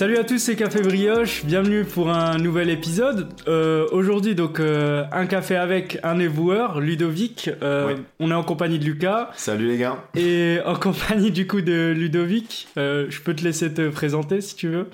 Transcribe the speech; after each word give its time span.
Salut 0.00 0.16
à 0.16 0.24
tous, 0.24 0.38
c'est 0.38 0.56
Café 0.56 0.80
Brioche. 0.80 1.44
Bienvenue 1.44 1.84
pour 1.84 2.08
un 2.08 2.38
nouvel 2.38 2.70
épisode. 2.70 3.28
Euh, 3.48 3.86
Aujourd'hui, 3.92 4.34
donc, 4.34 4.58
euh, 4.58 5.04
un 5.12 5.26
café 5.26 5.56
avec 5.56 5.98
un 6.02 6.18
éboueur, 6.18 6.80
Ludovic. 6.80 7.50
Euh. 7.60 7.98
On 8.18 8.30
est 8.30 8.34
en 8.34 8.42
compagnie 8.42 8.78
de 8.78 8.86
Lucas. 8.86 9.28
Salut 9.36 9.68
les 9.68 9.76
gars. 9.76 10.02
Et 10.16 10.56
en 10.64 10.74
compagnie 10.74 11.30
du 11.30 11.46
coup 11.46 11.60
de 11.60 11.92
Ludovic. 11.94 12.68
Euh, 12.78 13.08
je 13.10 13.20
peux 13.20 13.36
te 13.36 13.44
laisser 13.44 13.74
te 13.74 13.90
présenter 13.90 14.40
si 14.40 14.56
tu 14.56 14.68
veux. 14.68 14.88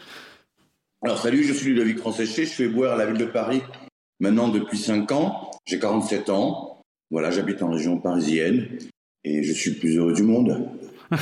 Alors 1.04 1.18
salut, 1.18 1.45
je 1.45 1.52
suis 1.52 1.68
Ludovic 1.68 1.98
Françéché, 1.98 2.45
je 2.45 2.50
suis 2.50 2.64
éboueur 2.64 2.95
à 2.95 2.96
la 2.96 3.06
ville 3.06 3.18
de 3.18 3.27
Paris 3.27 3.62
maintenant 4.18 4.48
depuis 4.48 4.77
5 4.77 5.12
ans. 5.12 5.52
J'ai 5.66 5.78
47 5.78 6.30
ans. 6.30 6.80
Voilà, 7.12 7.30
j'habite 7.30 7.62
en 7.62 7.70
région 7.70 7.98
parisienne 7.98 8.66
et 9.23 9.45
je 9.45 9.52
suis 9.52 9.70
le 9.70 9.77
plus 9.77 9.98
heureux 9.98 10.14
du 10.14 10.24
monde. 10.24 10.68
Ouais, 11.11 11.18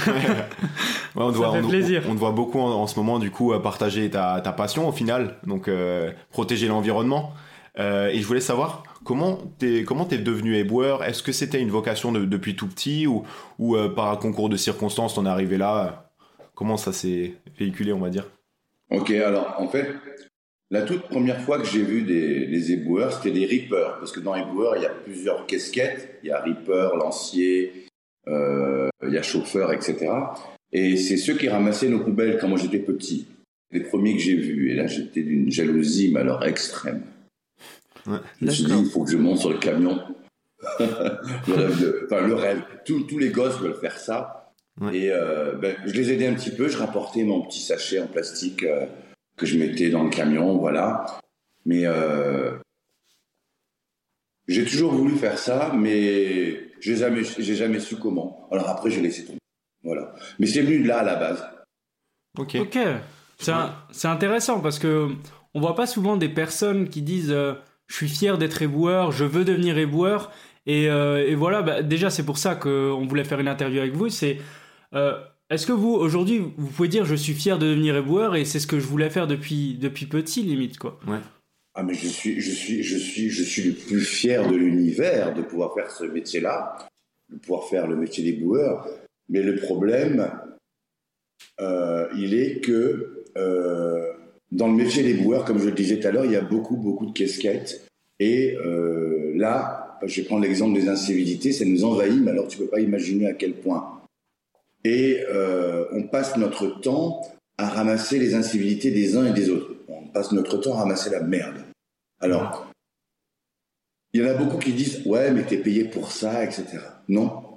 on, 1.17 1.33
Ça 1.33 1.53
fait 1.53 1.61
on, 1.63 1.69
plaisir. 1.69 2.03
on 2.09 2.15
te 2.15 2.19
voit 2.19 2.33
beaucoup 2.33 2.59
en, 2.61 2.71
en 2.73 2.87
ce 2.87 2.99
moment 2.99 3.19
du 3.19 3.31
coup 3.31 3.53
à 3.53 3.63
partager 3.63 4.11
ta, 4.11 4.41
ta 4.43 4.53
passion 4.53 4.89
au 4.89 4.93
final, 4.93 5.37
donc 5.47 5.69
euh, 5.69 6.11
protéger 6.31 6.69
l'environnement. 6.69 7.33
Euh, 7.79 8.09
et 8.09 8.21
je 8.21 8.27
voulais 8.27 8.41
savoir 8.41 8.85
comment 9.05 9.39
t'es 9.59 9.83
comment 9.85 10.05
t'es 10.05 10.19
devenu 10.19 10.57
éboueur? 10.57 11.03
Est-ce 11.05 11.23
que 11.23 11.33
c'était 11.33 11.61
une 11.61 11.71
vocation 11.71 12.13
de- 12.13 12.25
depuis 12.25 12.55
tout 12.57 12.69
petit 12.69 13.07
ou 13.07 13.25
ou 13.59 13.77
euh, 13.77 13.89
par 13.89 14.11
un 14.11 14.17
concours 14.17 14.49
de 14.49 14.57
circonstances 14.57 15.15
t'en 15.15 15.27
es 15.27 15.29
arrivé 15.29 15.57
là? 15.59 16.11
Comment 16.55 16.77
ça 16.77 16.93
s'est 16.93 17.35
véhiculé 17.59 17.93
on 17.93 17.99
va 17.99 18.11
dire? 18.11 18.27
Ok, 18.91 19.11
alors 19.11 19.57
en 19.59 19.67
fait, 19.67 19.89
la 20.71 20.83
toute 20.83 21.03
première 21.09 21.41
fois 21.41 21.59
que 21.59 21.65
j'ai 21.67 21.83
vu 21.83 22.03
des, 22.03 22.47
des 22.47 22.73
éboueurs, 22.73 23.13
c'était 23.13 23.33
des 23.33 23.45
rippers. 23.45 23.97
Parce 23.99 24.13
que 24.13 24.21
dans 24.21 24.37
éboueurs, 24.37 24.77
il 24.77 24.83
y 24.83 24.87
a 24.87 24.91
plusieurs 24.91 25.47
casquettes. 25.47 26.21
Il 26.23 26.29
y 26.29 26.33
a 26.33 26.41
ripper, 26.41 26.91
lancier, 26.97 27.84
il 28.27 29.13
y 29.13 29.19
a 29.19 29.23
chauffeur, 29.23 29.73
etc. 29.73 30.11
Et 30.73 30.97
c'est 30.97 31.17
ceux 31.17 31.35
qui 31.35 31.49
ramassaient 31.49 31.89
nos 31.89 32.01
poubelles 32.01 32.39
quand 32.41 32.49
moi 32.49 32.59
j'étais 32.59 32.79
petit. 32.79 33.27
Les 33.71 33.81
premiers 33.81 34.15
que 34.15 34.21
j'ai 34.23 34.35
vus. 34.37 34.71
Et 34.71 34.75
là, 34.75 34.87
j'étais 34.87 35.23
d'une 35.23 35.51
jalousie, 35.51 36.11
mais 36.13 36.21
alors 36.21 36.45
extrême. 36.45 37.03
Ouais. 38.07 38.19
Je 38.41 38.47
me 38.47 38.51
suis 38.51 38.65
dit, 38.65 38.73
il 38.79 38.87
faut 38.91 39.05
que 39.05 39.11
je 39.11 39.17
monte 39.17 39.39
sur 39.39 39.51
le 39.51 39.59
camion. 39.59 40.01
le 40.79 41.55
rêve 41.55 41.81
de- 41.81 42.07
enfin, 42.07 42.27
le 42.27 42.35
rêve. 42.35 42.63
Tous, 42.85 43.03
tous 43.05 43.19
les 43.19 43.31
gosses 43.31 43.59
veulent 43.61 43.79
faire 43.81 43.99
ça. 43.99 44.53
Ouais. 44.81 44.97
Et 44.97 45.11
euh, 45.13 45.55
ben, 45.55 45.77
je 45.87 45.93
les 45.93 46.13
aidais 46.13 46.27
un 46.27 46.35
petit 46.35 46.51
peu. 46.51 46.69
Je 46.69 46.79
rapportais 46.79 47.23
mon 47.25 47.43
petit 47.43 47.61
sachet 47.61 48.01
en 48.01 48.07
plastique 48.07 48.63
euh, 48.63 48.87
que 49.37 49.47
je 49.47 49.59
mettais 49.59 49.91
dans 49.91 50.05
le 50.05 50.11
camion, 50.11 50.57
voilà. 50.59 51.07
Mais 51.67 51.83
euh, 51.87 52.53
j'ai 54.49 54.65
toujours 54.65 54.93
voulu 54.93 55.17
faire 55.17 55.39
ça, 55.39 55.73
mais 55.77 56.64
j'ai 56.85 56.97
jamais, 56.97 57.23
j'ai 57.25 57.55
jamais 57.55 57.81
su 57.81 57.97
comment. 57.97 58.47
Alors 58.53 58.69
après, 58.69 58.91
j'ai 58.91 59.01
laissé 59.01 59.25
tomber. 59.25 59.39
Voilà. 59.83 60.15
Mais 60.39 60.47
c'est 60.47 60.63
venu 60.63 60.81
de 60.83 60.89
là 60.89 60.99
à 60.99 61.03
la 61.05 61.17
base. 61.17 61.45
Ok. 62.39 62.57
Ok. 62.61 62.79
C'est 63.39 63.53
un- 63.53 63.75
c'est 63.91 64.09
intéressant 64.09 64.61
parce 64.61 64.79
que 64.79 65.09
on 65.55 65.61
voit 65.61 65.75
pas 65.75 65.87
souvent 65.87 66.17
des 66.17 66.29
personnes 66.29 66.89
qui 66.89 67.03
disent 67.03 67.31
euh, 67.33 67.55
je 67.87 67.97
suis 67.97 68.09
fier 68.09 68.39
d'être 68.39 68.61
éboueur, 68.63 69.13
je 69.13 69.25
veux 69.25 69.45
devenir 69.45 69.79
éboueur. 69.79 70.31
Et, 70.67 70.89
euh, 70.89 71.27
et 71.29 71.35
voilà, 71.35 71.63
bah, 71.63 71.83
déjà 71.83 72.11
c'est 72.11 72.25
pour 72.25 72.39
ça 72.39 72.55
qu'on 72.55 73.07
voulait 73.07 73.25
faire 73.25 73.41
une 73.41 73.49
interview 73.49 73.81
avec 73.81 73.95
vous. 73.95 74.09
C'est 74.09 74.39
euh, 74.95 75.19
est-ce 75.51 75.67
que 75.67 75.73
vous 75.73 75.93
aujourd'hui 75.93 76.39
vous 76.57 76.69
pouvez 76.69 76.89
dire 76.89 77.05
je 77.05 77.15
suis 77.15 77.35
fier 77.35 77.59
de 77.59 77.67
devenir 77.67 77.97
éboueur 77.97 78.35
et 78.37 78.45
c'est 78.45 78.59
ce 78.61 78.67
que 78.67 78.79
je 78.81 78.87
voulais 78.87 79.11
faire 79.11 79.27
depuis 79.27 79.75
depuis 79.75 80.07
petit 80.07 80.43
limite 80.43 80.79
quoi. 80.79 80.99
Ah 81.75 81.83
mais 81.83 81.95
je 81.95 82.07
suis, 82.07 82.41
je 82.41 82.53
suis, 82.53 82.85
je 82.85 82.97
suis, 82.97 83.31
je 83.31 83.43
suis 83.43 83.63
le 83.63 83.73
plus 83.73 84.05
fier 84.05 84.49
de 84.49 84.55
l'univers 84.55 85.35
de 85.35 85.43
pouvoir 85.43 85.75
faire 85.75 85.91
ce 85.91 86.05
métier-là, 86.05 86.79
de 87.33 87.37
pouvoir 87.37 87.65
faire 87.69 87.89
le 87.89 87.97
métier 87.97 88.23
des 88.23 88.33
boueurs. 88.33 88.89
Mais 89.29 89.43
le 89.43 89.57
problème, 89.57 90.31
euh, 91.61 92.07
il 92.17 92.35
est 92.35 92.61
que 92.61 93.25
euh, 93.37 94.13
dans 94.53 94.69
le 94.69 94.75
métier 94.75 95.03
des 95.03 95.15
boueurs, 95.15 95.45
comme 95.45 95.59
je 95.59 95.67
le 95.67 95.73
disais 95.73 95.99
tout 95.99 96.07
à 96.07 96.13
l'heure, 96.13 96.25
il 96.25 96.33
y 96.33 96.37
a 96.37 96.43
beaucoup, 96.43 96.77
beaucoup 96.77 97.07
de 97.07 97.13
casquettes. 97.13 97.85
Et 98.21 98.57
euh, 98.57 99.33
là, 99.35 99.99
je 100.07 100.21
vais 100.21 100.27
prendre 100.27 100.43
l'exemple 100.43 100.79
des 100.79 100.89
incivilités, 100.89 101.51
ça 101.51 101.65
nous 101.65 101.85
envahit, 101.85 102.23
mais 102.23 102.31
alors 102.31 102.47
tu 102.47 102.59
peux 102.59 102.69
pas 102.69 102.81
imaginer 102.81 103.27
à 103.27 103.33
quel 103.33 103.55
point. 103.55 104.01
Et 104.85 105.21
on 105.93 106.03
passe 106.03 106.37
notre 106.37 106.81
temps 106.81 107.23
à 107.57 107.69
ramasser 107.69 108.19
les 108.19 108.35
incivilités 108.35 108.91
des 108.91 109.17
uns 109.17 109.27
et 109.27 109.33
des 109.33 109.49
autres. 109.49 109.74
Passe 110.15 110.33
notre 110.33 110.57
temps 110.57 110.75
à 110.75 110.79
ramasser 110.79 111.11
la 111.11 111.21
merde. 111.21 111.65
Alors, 112.21 112.71
il 114.13 114.23
y 114.23 114.25
en 114.25 114.31
a 114.31 114.35
beaucoup 114.35 114.59
qui 114.59 114.73
disent 114.73 115.05
Ouais, 115.05 115.33
mais 115.33 115.45
t'es 115.45 115.59
payé 115.59 115.85
pour 115.85 116.13
ça, 116.13 116.45
etc. 116.45 116.79
Non. 117.09 117.57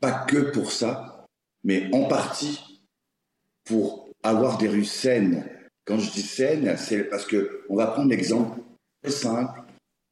Pas 0.00 0.26
que 0.26 0.50
pour 0.50 0.72
ça, 0.72 1.26
mais 1.62 1.88
en 1.94 2.04
partie 2.04 2.82
pour 3.64 4.10
avoir 4.22 4.58
des 4.58 4.68
rues 4.68 4.84
saines. 4.84 5.48
Quand 5.84 5.98
je 5.98 6.10
dis 6.10 6.22
saines, 6.22 6.76
c'est 6.76 7.04
parce 7.04 7.24
que 7.24 7.64
on 7.68 7.76
va 7.76 7.86
prendre 7.86 8.10
l'exemple 8.10 8.60
très 9.02 9.12
simple 9.12 9.62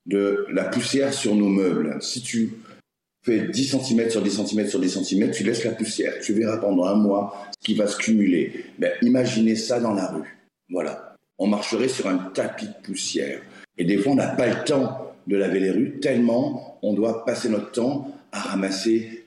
de 0.07 0.47
la 0.51 0.65
poussière 0.65 1.13
sur 1.13 1.35
nos 1.35 1.49
meubles. 1.49 2.01
Si 2.01 2.23
tu 2.23 2.53
fais 3.25 3.49
10 3.49 3.79
cm 3.79 4.11
sur 4.11 4.23
10 4.23 4.47
cm 4.47 4.69
sur 4.69 4.81
10 4.81 5.05
cm, 5.05 5.31
tu 5.33 5.43
laisses 5.43 5.65
la 5.65 5.73
poussière. 5.73 6.15
Tu 6.21 6.33
verras 6.35 6.59
pendant 6.59 6.85
un 6.85 6.95
mois 6.95 7.51
ce 7.51 7.67
qui 7.67 7.75
va 7.75 7.89
se 7.89 7.97
cumuler. 7.97 8.67
Ben, 8.79 8.93
imaginez 9.03 9.57
ça 9.57 9.81
dans 9.81 9.93
la 9.93 10.07
rue. 10.07 10.39
Voilà. 10.71 11.06
On 11.39 11.47
marcherait 11.47 11.89
sur 11.89 12.07
un 12.07 12.19
tapis 12.19 12.67
de 12.67 12.83
poussière. 12.83 13.43
Et 13.79 13.85
des 13.85 13.99
fois, 13.99 14.13
on 14.13 14.17
n'a 14.17 14.29
pas 14.29 14.47
le 14.47 14.65
temps 14.65 15.15
de 15.27 15.37
laver 15.37 15.61
les 15.61 15.71
rues 15.71 15.99
tellement 16.01 16.77
on 16.87 16.95
doit 16.95 17.25
passer 17.25 17.49
notre 17.49 17.73
temps 17.73 18.13
à 18.31 18.41
ramasser 18.41 19.27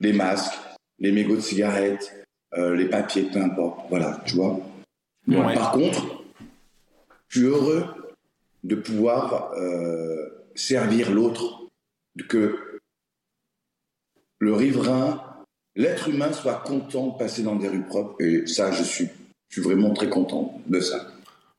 les 0.00 0.12
masques, 0.12 0.58
les 0.98 1.10
mégots 1.10 1.36
de 1.36 1.40
cigarettes, 1.40 2.26
euh, 2.56 2.74
les 2.74 2.86
papiers, 2.86 3.28
peu 3.32 3.40
importe. 3.40 3.86
Voilà, 3.88 4.22
tu 4.26 4.34
vois. 4.36 4.60
Ouais. 5.26 5.54
Par 5.54 5.72
contre, 5.72 6.22
je 7.28 7.38
suis 7.38 7.48
heureux 7.48 7.84
de 8.62 8.74
pouvoir 8.74 9.52
euh, 9.54 10.28
servir 10.54 11.10
l'autre, 11.10 11.66
que 12.28 12.80
le 14.38 14.52
riverain, 14.52 15.22
l'être 15.76 16.08
humain 16.08 16.32
soit 16.32 16.62
content 16.64 17.08
de 17.08 17.18
passer 17.18 17.42
dans 17.42 17.56
des 17.56 17.68
rues 17.68 17.84
propres. 17.84 18.20
Et 18.20 18.46
ça, 18.46 18.70
je 18.70 18.82
suis, 18.82 19.08
je 19.48 19.60
suis 19.60 19.62
vraiment 19.62 19.94
très 19.94 20.10
content 20.10 20.60
de 20.66 20.80
ça. 20.80 21.06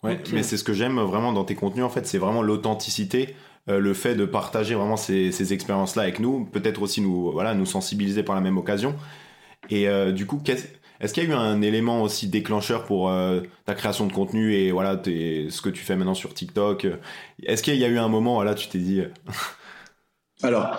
Ouais, 0.04 0.22
mais 0.30 0.44
c'est 0.44 0.56
ce 0.58 0.64
que 0.64 0.74
j'aime 0.74 0.98
vraiment 1.00 1.34
dans 1.34 1.44
tes 1.44 1.56
contenus, 1.56 1.84
en 1.84 1.90
fait, 1.90 2.06
c'est 2.08 2.18
vraiment 2.20 2.42
l'authenticité, 2.42 3.36
euh, 3.68 3.80
le 3.80 3.94
fait 3.94 4.16
de 4.16 4.24
partager 4.26 4.74
vraiment 4.74 4.96
ces, 4.96 5.32
ces 5.34 5.52
expériences-là 5.54 6.04
avec 6.04 6.20
nous, 6.20 6.46
peut-être 6.46 6.82
aussi 6.82 7.02
nous, 7.02 7.32
voilà, 7.34 7.54
nous 7.54 7.66
sensibiliser 7.66 8.24
par 8.24 8.36
la 8.36 8.40
même 8.42 8.58
occasion. 8.58 8.96
Et 9.70 9.90
euh, 9.90 10.12
du 10.12 10.26
coup, 10.28 10.40
qu'est-ce- 10.44 10.68
est-ce 11.02 11.14
qu'il 11.14 11.24
y 11.24 11.28
a 11.28 11.30
eu 11.30 11.34
un 11.34 11.62
élément 11.62 12.04
aussi 12.04 12.28
déclencheur 12.30 12.86
pour 12.86 13.10
euh, 13.10 13.42
ta 13.66 13.76
création 13.76 14.08
de 14.08 14.14
contenu 14.14 14.54
et 14.56 14.72
voilà 14.72 14.98
tes- 14.98 15.50
ce 15.52 15.62
que 15.62 15.70
tu 15.70 15.84
fais 15.84 15.96
maintenant 15.98 16.16
sur 16.16 16.34
TikTok? 16.34 16.88
Est-ce 17.44 17.64
qu'il 17.64 17.76
y 17.78 17.86
a 17.86 17.90
eu 17.90 17.98
un 18.00 18.10
moment, 18.10 18.36
voilà, 18.36 18.56
tu 18.56 18.68
t'es 18.70 18.80
dit, 18.80 19.04
Alors, 20.44 20.78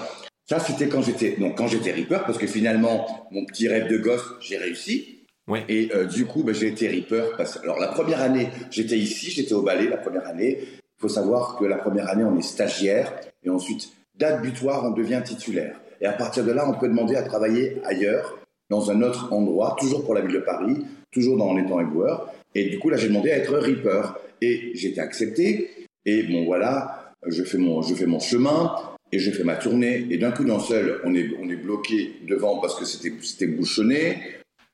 ça, 0.48 0.58
c'était 0.60 0.88
quand 0.88 1.02
j'étais 1.02 1.36
donc 1.36 1.56
quand 1.56 1.66
j'étais 1.66 1.92
Reaper, 1.92 2.24
parce 2.24 2.38
que 2.38 2.46
finalement, 2.46 3.26
mon 3.30 3.44
petit 3.44 3.68
rêve 3.68 3.88
de 3.88 3.98
gosse, 3.98 4.34
j'ai 4.40 4.56
réussi. 4.58 5.19
Et 5.68 5.90
euh, 5.94 6.04
du 6.04 6.26
coup, 6.26 6.42
ben, 6.42 6.54
j'ai 6.54 6.68
été 6.68 6.88
Reaper. 6.88 7.36
Alors, 7.62 7.78
la 7.78 7.88
première 7.88 8.20
année, 8.20 8.48
j'étais 8.70 8.98
ici, 8.98 9.30
j'étais 9.30 9.52
au 9.52 9.62
ballet, 9.62 9.88
la 9.88 9.96
première 9.96 10.26
année. 10.26 10.58
Il 10.62 11.00
faut 11.00 11.08
savoir 11.08 11.56
que 11.56 11.64
la 11.64 11.76
première 11.76 12.08
année, 12.08 12.24
on 12.24 12.36
est 12.36 12.42
stagiaire. 12.42 13.12
Et 13.42 13.50
ensuite, 13.50 13.90
date 14.18 14.42
butoir, 14.42 14.84
on 14.84 14.90
devient 14.90 15.22
titulaire. 15.24 15.80
Et 16.00 16.06
à 16.06 16.12
partir 16.12 16.44
de 16.44 16.52
là, 16.52 16.68
on 16.68 16.78
peut 16.78 16.88
demander 16.88 17.16
à 17.16 17.22
travailler 17.22 17.80
ailleurs, 17.84 18.38
dans 18.70 18.90
un 18.90 19.02
autre 19.02 19.32
endroit, 19.32 19.76
toujours 19.78 20.04
pour 20.04 20.14
la 20.14 20.20
ville 20.20 20.34
de 20.34 20.40
Paris, 20.40 20.84
toujours 21.10 21.42
en 21.42 21.56
étant 21.58 21.80
éboueur. 21.80 22.32
Et 22.54 22.68
du 22.68 22.78
coup, 22.78 22.88
là, 22.88 22.96
j'ai 22.96 23.08
demandé 23.08 23.30
à 23.30 23.38
être 23.38 23.56
Reaper. 23.56 24.18
Et 24.42 24.72
j'ai 24.74 24.88
été 24.88 25.00
accepté. 25.00 25.70
Et 26.06 26.22
bon, 26.22 26.44
voilà, 26.44 27.12
je 27.26 27.42
fais 27.42 27.58
mon, 27.58 27.82
je 27.82 27.94
fais 27.94 28.06
mon 28.06 28.20
chemin 28.20 28.74
et 29.12 29.18
je 29.18 29.30
fais 29.30 29.44
ma 29.44 29.56
tournée. 29.56 30.06
Et 30.10 30.18
d'un 30.18 30.30
coup 30.30 30.44
d'un 30.44 30.60
seul, 30.60 31.00
on 31.04 31.14
est, 31.14 31.30
on 31.42 31.48
est 31.50 31.56
bloqué 31.56 32.12
devant 32.26 32.58
parce 32.58 32.78
que 32.78 32.84
c'était 32.84 33.46
bouchonné. 33.46 34.18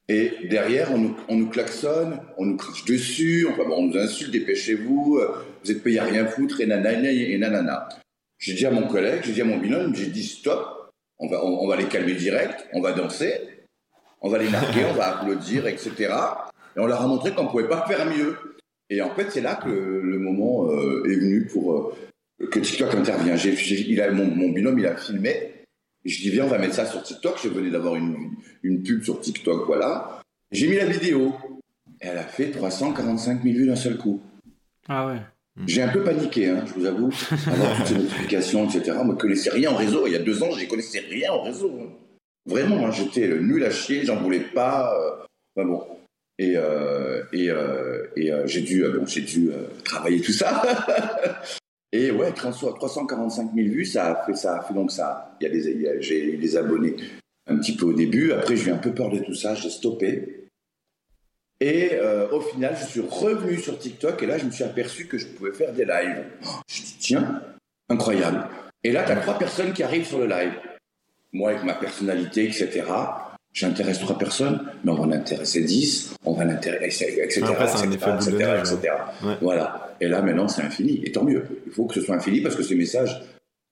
Et 0.08 0.32
derrière, 0.48 0.92
on 0.92 0.98
nous, 0.98 1.16
on 1.28 1.36
nous 1.36 1.48
klaxonne, 1.48 2.20
on 2.38 2.44
nous 2.46 2.56
crache 2.56 2.84
dessus, 2.84 3.46
enfin, 3.50 3.64
bon, 3.68 3.76
on 3.78 3.86
nous 3.88 3.98
insulte, 3.98 4.30
dépêchez-vous, 4.30 5.18
euh, 5.20 5.44
vous 5.64 5.70
êtes 5.72 5.82
payé 5.82 5.98
à 5.98 6.04
rien 6.04 6.26
foutre, 6.26 6.60
et 6.60 6.66
nanana, 6.66 7.10
et 7.10 7.36
nanana. 7.38 7.88
J'ai 8.38 8.54
dit 8.54 8.66
à 8.66 8.70
mon 8.70 8.86
collègue, 8.86 9.22
j'ai 9.24 9.32
dit 9.32 9.40
à 9.40 9.44
mon 9.44 9.58
binôme, 9.58 9.96
j'ai 9.96 10.06
dit 10.06 10.22
stop, 10.22 10.92
on 11.18 11.28
va, 11.28 11.44
on, 11.44 11.64
on 11.64 11.66
va 11.66 11.76
les 11.76 11.86
calmer 11.86 12.14
direct, 12.14 12.68
on 12.72 12.80
va 12.80 12.92
danser, 12.92 13.32
on 14.20 14.28
va 14.28 14.38
les 14.38 14.48
narguer, 14.48 14.84
on 14.88 14.94
va 14.94 15.16
applaudir, 15.20 15.66
etc. 15.66 15.90
Et 16.76 16.78
on 16.80 16.86
leur 16.86 17.02
a 17.02 17.06
montré 17.08 17.32
qu'on 17.32 17.48
pouvait 17.48 17.68
pas 17.68 17.84
faire 17.88 18.06
mieux. 18.06 18.36
Et 18.90 19.00
en 19.02 19.12
fait, 19.14 19.30
c'est 19.30 19.40
là 19.40 19.56
que 19.56 19.68
le, 19.68 20.00
le 20.02 20.18
moment 20.18 20.70
euh, 20.70 21.02
est 21.10 21.16
venu 21.16 21.46
pour 21.46 21.72
euh, 21.72 22.46
que 22.46 22.60
TikTok 22.60 22.94
intervient. 22.94 23.34
J'ai- 23.34 23.54
il 23.90 24.00
a, 24.00 24.12
mon, 24.12 24.26
mon 24.26 24.50
binôme, 24.50 24.78
il 24.78 24.86
a 24.86 24.96
filmé. 24.96 25.54
Et 26.06 26.08
je 26.08 26.20
dis, 26.22 26.30
viens, 26.30 26.44
on 26.44 26.48
va 26.48 26.58
mettre 26.58 26.74
ça 26.74 26.86
sur 26.86 27.02
TikTok. 27.02 27.36
Je 27.42 27.48
venais 27.48 27.68
d'avoir 27.70 27.96
une, 27.96 28.30
une 28.62 28.80
pub 28.84 29.02
sur 29.02 29.20
TikTok, 29.20 29.66
voilà. 29.66 30.22
J'ai 30.52 30.68
mis 30.68 30.76
la 30.76 30.86
vidéo. 30.86 31.34
Et 32.00 32.06
elle 32.06 32.18
a 32.18 32.22
fait 32.22 32.50
345 32.52 33.42
000 33.42 33.56
vues 33.56 33.66
d'un 33.66 33.74
seul 33.74 33.96
coup. 33.96 34.20
Ah 34.88 35.08
ouais. 35.08 35.20
J'ai 35.66 35.82
un 35.82 35.88
peu 35.88 36.04
paniqué, 36.04 36.48
hein, 36.50 36.62
je 36.66 36.74
vous 36.74 36.84
avoue, 36.86 37.10
avoir 37.48 37.76
toutes 37.78 37.86
ces 37.88 37.94
notifications, 37.94 38.68
etc. 38.68 38.98
Moi, 39.02 39.14
je 39.16 39.20
connaissais 39.22 39.50
rien 39.50 39.70
en 39.72 39.74
réseau. 39.74 40.06
Il 40.06 40.12
y 40.12 40.16
a 40.16 40.20
deux 40.20 40.42
ans, 40.44 40.50
je 40.52 40.62
ne 40.62 40.68
connaissais 40.68 41.00
rien 41.00 41.32
en 41.32 41.42
réseau. 41.42 41.72
hein. 41.82 41.90
Vraiment, 42.46 42.86
hein, 42.86 42.92
j'étais 42.92 43.26
nul 43.40 43.64
à 43.64 43.70
chier, 43.72 44.04
j'en 44.04 44.16
voulais 44.22 44.38
pas. 44.54 44.94
euh, 44.94 45.24
enfin 45.56 45.66
bon. 45.66 45.82
Et, 46.38 46.52
euh, 46.56 47.22
et, 47.32 47.50
euh, 47.50 48.04
et 48.14 48.30
euh, 48.30 48.46
j'ai 48.46 48.60
dû, 48.60 48.84
bon, 48.84 49.06
j'ai 49.06 49.22
dû 49.22 49.50
travailler 49.82 50.20
tout 50.20 50.32
ça. 50.32 50.62
et 51.92 52.10
ouais, 52.10 52.32
345 52.32 53.54
000 53.54 53.68
vues, 53.68 53.84
ça 53.84 54.12
a 54.12 54.26
fait, 54.26 54.34
ça 54.34 54.58
a 54.58 54.62
fait 54.62 54.74
donc 54.74 54.90
ça. 54.90 55.36
Il 55.40 55.44
y 55.44 55.46
a 55.46 55.50
des, 55.50 56.02
j'ai 56.02 56.36
des 56.36 56.56
abonnés 56.56 56.96
un 57.46 57.56
petit 57.58 57.76
peu 57.76 57.86
au 57.86 57.92
début. 57.92 58.32
Après, 58.32 58.56
j'ai 58.56 58.70
eu 58.70 58.72
un 58.72 58.78
peu 58.78 58.92
peur 58.92 59.10
de 59.10 59.18
tout 59.20 59.34
ça, 59.34 59.54
j'ai 59.54 59.70
stoppé. 59.70 60.48
Et 61.60 61.98
au 62.32 62.40
final, 62.40 62.76
je 62.78 62.84
suis 62.84 63.00
revenu 63.00 63.58
sur 63.58 63.78
TikTok 63.78 64.22
et 64.22 64.26
là, 64.26 64.36
je 64.36 64.44
me 64.44 64.50
suis 64.50 64.64
aperçu 64.64 65.06
que 65.06 65.16
je 65.16 65.26
pouvais 65.26 65.52
faire 65.52 65.72
des 65.72 65.84
lives. 65.84 66.26
je 66.68 66.82
dis, 66.82 66.96
tiens, 66.98 67.42
incroyable. 67.88 68.46
Et 68.84 68.92
là, 68.92 69.04
tu 69.04 69.12
as 69.12 69.16
trois 69.16 69.38
personnes 69.38 69.72
qui 69.72 69.82
arrivent 69.82 70.06
sur 70.06 70.18
le 70.18 70.26
live. 70.26 70.52
Moi, 71.32 71.50
avec 71.50 71.64
ma 71.64 71.74
personnalité, 71.74 72.44
etc. 72.44 72.84
J'intéresse 73.56 74.00
trois 74.00 74.18
personnes, 74.18 74.70
mais 74.84 74.92
on 74.92 74.96
va 74.96 75.04
en 75.04 75.12
intéresser 75.12 75.62
dix, 75.62 76.14
on 76.26 76.34
va 76.34 76.44
l'intéresser, 76.44 77.18
etc. 77.22 77.42
Après, 77.48 77.66
c'est 77.66 77.86
un 77.86 77.90
effet 77.90 78.10
etc., 78.58 78.92
Voilà. 79.40 79.96
Et 79.98 80.08
là, 80.08 80.20
maintenant, 80.20 80.46
c'est 80.46 80.60
infini. 80.60 81.00
Et 81.02 81.10
tant 81.10 81.24
mieux. 81.24 81.42
Il 81.64 81.72
faut 81.72 81.86
que 81.86 81.94
ce 81.94 82.02
soit 82.02 82.16
infini 82.16 82.42
parce 82.42 82.54
que 82.54 82.62
ces 82.62 82.74
messages, 82.74 83.18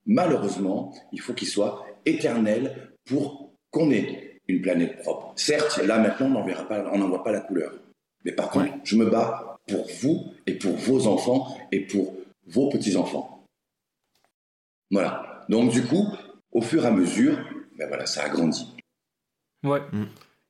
malheureusement, 0.07 0.95
il 1.13 1.21
faut 1.21 1.35
qu'ils 1.35 1.49
soient 1.49 1.85
éternels 2.07 2.95
pour 3.05 3.53
qu'on 3.71 3.91
ait 3.91 4.41
une 4.49 4.63
planète 4.63 5.03
propre. 5.03 5.35
Certes, 5.37 5.79
là, 5.85 5.99
maintenant, 5.99 6.31
n'en 6.31 6.47
on 6.91 6.99
n'en 6.99 7.09
voit 7.09 7.23
pas 7.23 7.33
la 7.33 7.41
couleur. 7.41 7.75
Mais 8.25 8.33
par 8.33 8.49
contre, 8.49 8.73
je 8.85 8.97
me 8.97 9.05
bats 9.11 9.59
pour 9.69 9.87
vous 10.01 10.33
et 10.47 10.55
pour 10.55 10.73
vos 10.77 11.07
enfants 11.09 11.59
et 11.73 11.81
pour 11.81 12.15
vos 12.47 12.71
petits-enfants. 12.71 13.45
Voilà. 14.91 15.45
Donc, 15.51 15.73
du 15.73 15.83
coup, 15.83 16.09
au 16.53 16.63
fur 16.63 16.85
et 16.85 16.89
à 16.89 16.91
mesure, 16.91 17.37
ben 17.77 17.87
voilà, 17.87 18.07
ça 18.07 18.25
a 18.25 18.31
grandi. 18.31 18.74
Ouais. 19.65 19.81
Mm. 19.93 20.05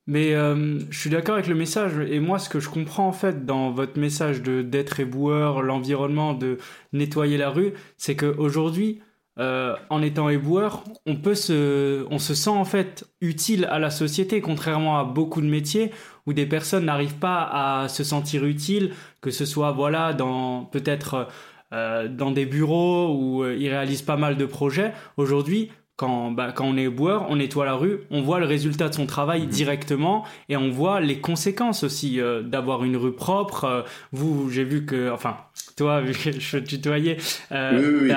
Mais 0.06 0.34
euh, 0.34 0.81
je 0.90 0.99
suis 0.99 1.11
d'accord 1.11 1.34
avec 1.34 1.46
le 1.46 1.55
message. 1.55 1.93
Et 2.11 2.20
moi, 2.20 2.38
ce 2.38 2.49
que 2.49 2.61
je 2.61 2.69
comprends 2.69 3.08
en 3.08 3.12
fait 3.12 3.46
dans 3.46 3.70
votre 3.70 3.99
message 3.99 4.43
de 4.43 4.61
d'être 4.61 5.00
éboueur, 5.00 5.62
l'environnement, 5.62 6.34
de 6.34 6.58
nettoyer 6.93 7.38
la 7.38 7.49
rue, 7.49 7.72
c'est 7.96 8.14
qu'aujourd'hui, 8.14 9.00
euh, 9.38 9.75
en 9.88 10.02
étant 10.02 10.28
éboueur, 10.28 10.84
on 11.06 11.16
peut 11.16 11.34
se, 11.34 12.06
on 12.11 12.19
se 12.19 12.34
sent 12.34 12.50
en 12.50 12.66
fait 12.66 13.05
utile 13.22 13.64
à 13.70 13.78
la 13.78 13.90
société, 13.90 14.40
contrairement 14.43 14.99
à 14.99 15.05
beaucoup 15.05 15.40
de 15.40 15.49
métiers 15.49 15.90
où 16.26 16.34
des 16.34 16.46
personnes 16.46 16.84
n'arrivent 16.84 17.19
pas 17.19 17.43
à 17.82 17.88
se 17.88 18.05
sentir 18.05 18.44
utiles, 18.44 18.93
que 19.22 19.31
ce 19.31 19.46
soit 19.46 19.72
voilà 19.72 20.12
dans 20.12 20.64
peut-être 20.66 21.28
euh, 21.72 22.08
dans 22.08 22.31
des 22.31 22.46
bureaux 22.46 23.16
où 23.16 23.46
ils 23.46 23.70
réalisent 23.70 24.02
pas 24.02 24.16
mal 24.16 24.37
de 24.37 24.46
projets. 24.46 24.93
Aujourd'hui, 25.16 25.70
quand, 25.96 26.32
bah, 26.32 26.52
quand 26.52 26.64
on 26.64 26.76
est 26.76 26.88
boueur, 26.88 27.26
on 27.29 27.37
nettoie 27.37 27.64
la 27.64 27.75
rue, 27.75 28.00
on 28.11 28.23
voit 28.23 28.41
le 28.41 28.46
résultat 28.46 28.88
de 28.88 28.94
son 28.94 29.06
travail 29.06 29.43
mhm. 29.43 29.49
directement 29.49 30.25
et 30.49 30.56
on 30.56 30.70
voit 30.70 31.00
les 31.00 31.20
conséquences 31.20 31.85
aussi 31.85 32.20
euh, 32.20 32.43
d'avoir 32.43 32.85
une 32.85 32.96
rue 32.96 33.14
propre. 33.14 33.64
Euh, 33.64 33.82
vous, 34.12 34.50
j'ai 34.50 34.64
vu 34.64 34.87
que, 34.87 35.11
enfin, 35.11 35.37
toi, 35.76 36.00
vu 36.00 36.12
que 36.32 36.38
je 36.38 36.58
tutoyais, 36.58 37.17
euh, 37.52 38.12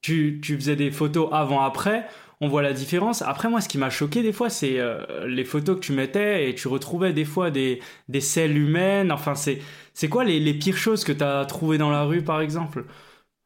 Tu, 0.00 0.40
tu 0.42 0.56
faisais 0.56 0.74
des 0.74 0.90
photos 0.90 1.28
avant-après. 1.30 2.04
On 2.40 2.48
voit 2.48 2.62
la 2.62 2.72
différence. 2.72 3.22
Après, 3.22 3.48
moi, 3.48 3.60
ce 3.60 3.68
qui 3.68 3.78
m'a 3.78 3.88
choqué 3.88 4.20
des 4.22 4.32
fois, 4.32 4.50
c'est 4.50 4.80
les 5.28 5.44
photos 5.44 5.76
que 5.76 5.80
tu 5.80 5.92
mettais 5.92 6.50
et 6.50 6.56
tu 6.56 6.66
retrouvais 6.66 7.12
des 7.12 7.24
fois 7.24 7.52
des, 7.52 7.80
des 8.08 8.20
selles 8.20 8.58
humaines. 8.58 9.12
Enfin, 9.12 9.36
c'est, 9.36 9.60
c'est 9.94 10.08
quoi 10.08 10.24
les, 10.24 10.40
les 10.40 10.54
pires 10.54 10.76
choses 10.76 11.04
que 11.04 11.12
tu 11.12 11.22
as 11.22 11.44
trouvées 11.44 11.78
dans 11.78 11.92
la 11.92 12.02
rue, 12.02 12.22
par 12.22 12.40
exemple? 12.40 12.84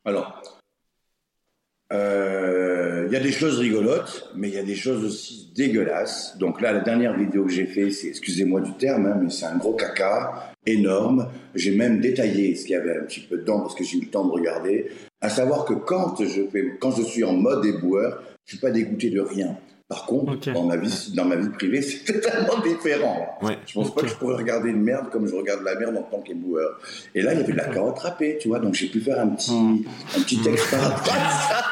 Alors, 0.06 0.40
euh, 1.92 3.04
il 3.06 3.12
y 3.12 3.16
a 3.16 3.20
des 3.20 3.32
choses 3.32 3.58
rigolotes, 3.58 4.30
mais 4.34 4.48
il 4.48 4.54
y 4.54 4.58
a 4.58 4.64
des 4.64 4.74
choses 4.74 5.04
aussi 5.04 5.52
dégueulasses. 5.54 6.36
Donc 6.38 6.60
là, 6.60 6.72
la 6.72 6.80
dernière 6.80 7.16
vidéo 7.16 7.44
que 7.44 7.52
j'ai 7.52 7.66
fait, 7.66 7.90
c'est, 7.90 8.08
excusez-moi 8.08 8.60
du 8.60 8.72
terme, 8.72 9.06
hein, 9.06 9.18
mais 9.22 9.30
c'est 9.30 9.46
un 9.46 9.56
gros 9.56 9.74
caca 9.74 10.52
énorme. 10.66 11.28
J'ai 11.54 11.76
même 11.76 12.00
détaillé 12.00 12.56
ce 12.56 12.62
qu'il 12.62 12.72
y 12.72 12.76
avait 12.76 12.98
un 12.98 13.04
petit 13.04 13.20
peu 13.20 13.38
dedans 13.38 13.60
parce 13.60 13.74
que 13.74 13.84
j'ai 13.84 13.98
eu 13.98 14.02
le 14.02 14.08
temps 14.08 14.26
de 14.26 14.32
regarder. 14.32 14.86
À 15.20 15.28
savoir 15.28 15.64
que 15.64 15.74
quand 15.74 16.16
je 16.22 16.42
fais, 16.50 16.76
quand 16.80 16.90
je 16.90 17.02
suis 17.02 17.24
en 17.24 17.34
mode 17.34 17.64
éboueur, 17.64 18.22
je 18.44 18.52
suis 18.52 18.60
pas 18.60 18.70
dégoûté 18.70 19.10
de 19.10 19.20
rien. 19.20 19.56
Par 19.88 20.04
contre, 20.04 20.52
dans, 20.52 20.64
ma 20.64 20.76
vie, 20.76 21.12
dans 21.14 21.24
ma 21.24 21.36
vie 21.36 21.48
privée, 21.48 21.80
c'est 21.82 22.12
totalement 22.12 22.60
différent. 22.60 23.38
Ouais. 23.40 23.56
Je 23.66 23.74
pense 23.74 23.94
pas 23.94 24.02
que 24.02 24.08
je 24.08 24.14
pourrais 24.14 24.34
regarder 24.34 24.70
une 24.70 24.82
merde 24.82 25.10
comme 25.10 25.28
je 25.28 25.34
regarde 25.34 25.62
la 25.62 25.76
merde 25.76 25.96
en 25.96 26.02
tant 26.02 26.20
qu'éboueur. 26.20 26.80
Et 27.14 27.22
là, 27.22 27.34
il 27.34 27.40
y 27.40 27.44
avait 27.44 27.52
de 27.52 27.58
la 27.58 27.68
carotte 27.68 28.00
râpée, 28.00 28.36
tu 28.40 28.48
vois, 28.48 28.58
donc 28.58 28.74
j'ai 28.74 28.88
pu 28.88 29.00
faire 29.00 29.20
un 29.20 29.28
petit, 29.28 29.52
hmm. 29.52 29.84
un 30.16 30.20
petit 30.22 30.38
texte 30.38 30.70
par 30.72 30.80
rapport 30.80 31.14
à 31.14 31.30
ça. 31.30 31.64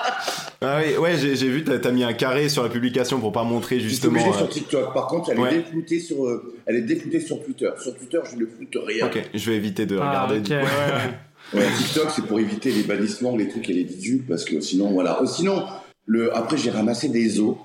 Ah 0.61 0.81
oui, 0.83 0.97
ouais, 0.97 1.17
j'ai 1.17 1.49
vu, 1.49 1.65
t'as 1.65 1.77
as 1.87 1.93
mis 1.93 2.05
un 2.05 2.13
carré 2.13 2.49
sur 2.49 2.63
la 2.63 2.69
publication 2.69 3.19
pour 3.21 3.33
pas 3.33 3.43
montrer 3.43 3.81
justement. 3.81 4.19
Je 4.19 4.33
sur 4.33 4.45
euh, 4.45 4.49
TikTok. 4.49 4.95
Par 4.95 5.09
contre, 5.09 5.31
elle 5.31 5.41
est 5.41 5.57
déploutée 5.57 5.99
sur, 5.99 6.25
euh, 6.25 6.55
elle 6.67 6.77
est 6.77 6.83
déploutée 6.83 7.21
sur 7.21 7.43
Twitter. 7.45 7.69
Sur 7.83 7.97
Twitter, 7.97 8.21
je 8.31 8.37
ne 8.37 8.47
floute 8.47 8.79
rien. 8.87 9.07
Ok, 9.07 9.23
je 9.35 9.51
vais 9.51 9.57
éviter 9.57 9.87
de 9.87 9.99
ah, 9.99 10.09
regarder. 10.09 10.55
ouais, 10.55 10.63
ouais. 10.63 11.59
ouais, 11.61 11.67
TikTok, 11.77 12.11
c'est 12.15 12.27
pour 12.27 12.39
éviter 12.39 12.71
les 12.71 12.85
bannissements, 12.85 13.37
les 13.37 13.49
trucs 13.49 13.69
et 13.69 13.75
les 13.75 13.85
bidules, 13.85 14.25
parce 14.27 14.45
que 14.45 14.61
sinon, 14.61 14.93
voilà. 14.93 15.19
Oh, 15.21 15.27
sinon, 15.27 15.65
le, 16.07 16.35
après, 16.35 16.57
j'ai 16.57 16.71
ramassé 16.71 17.09
des 17.09 17.41
os 17.41 17.57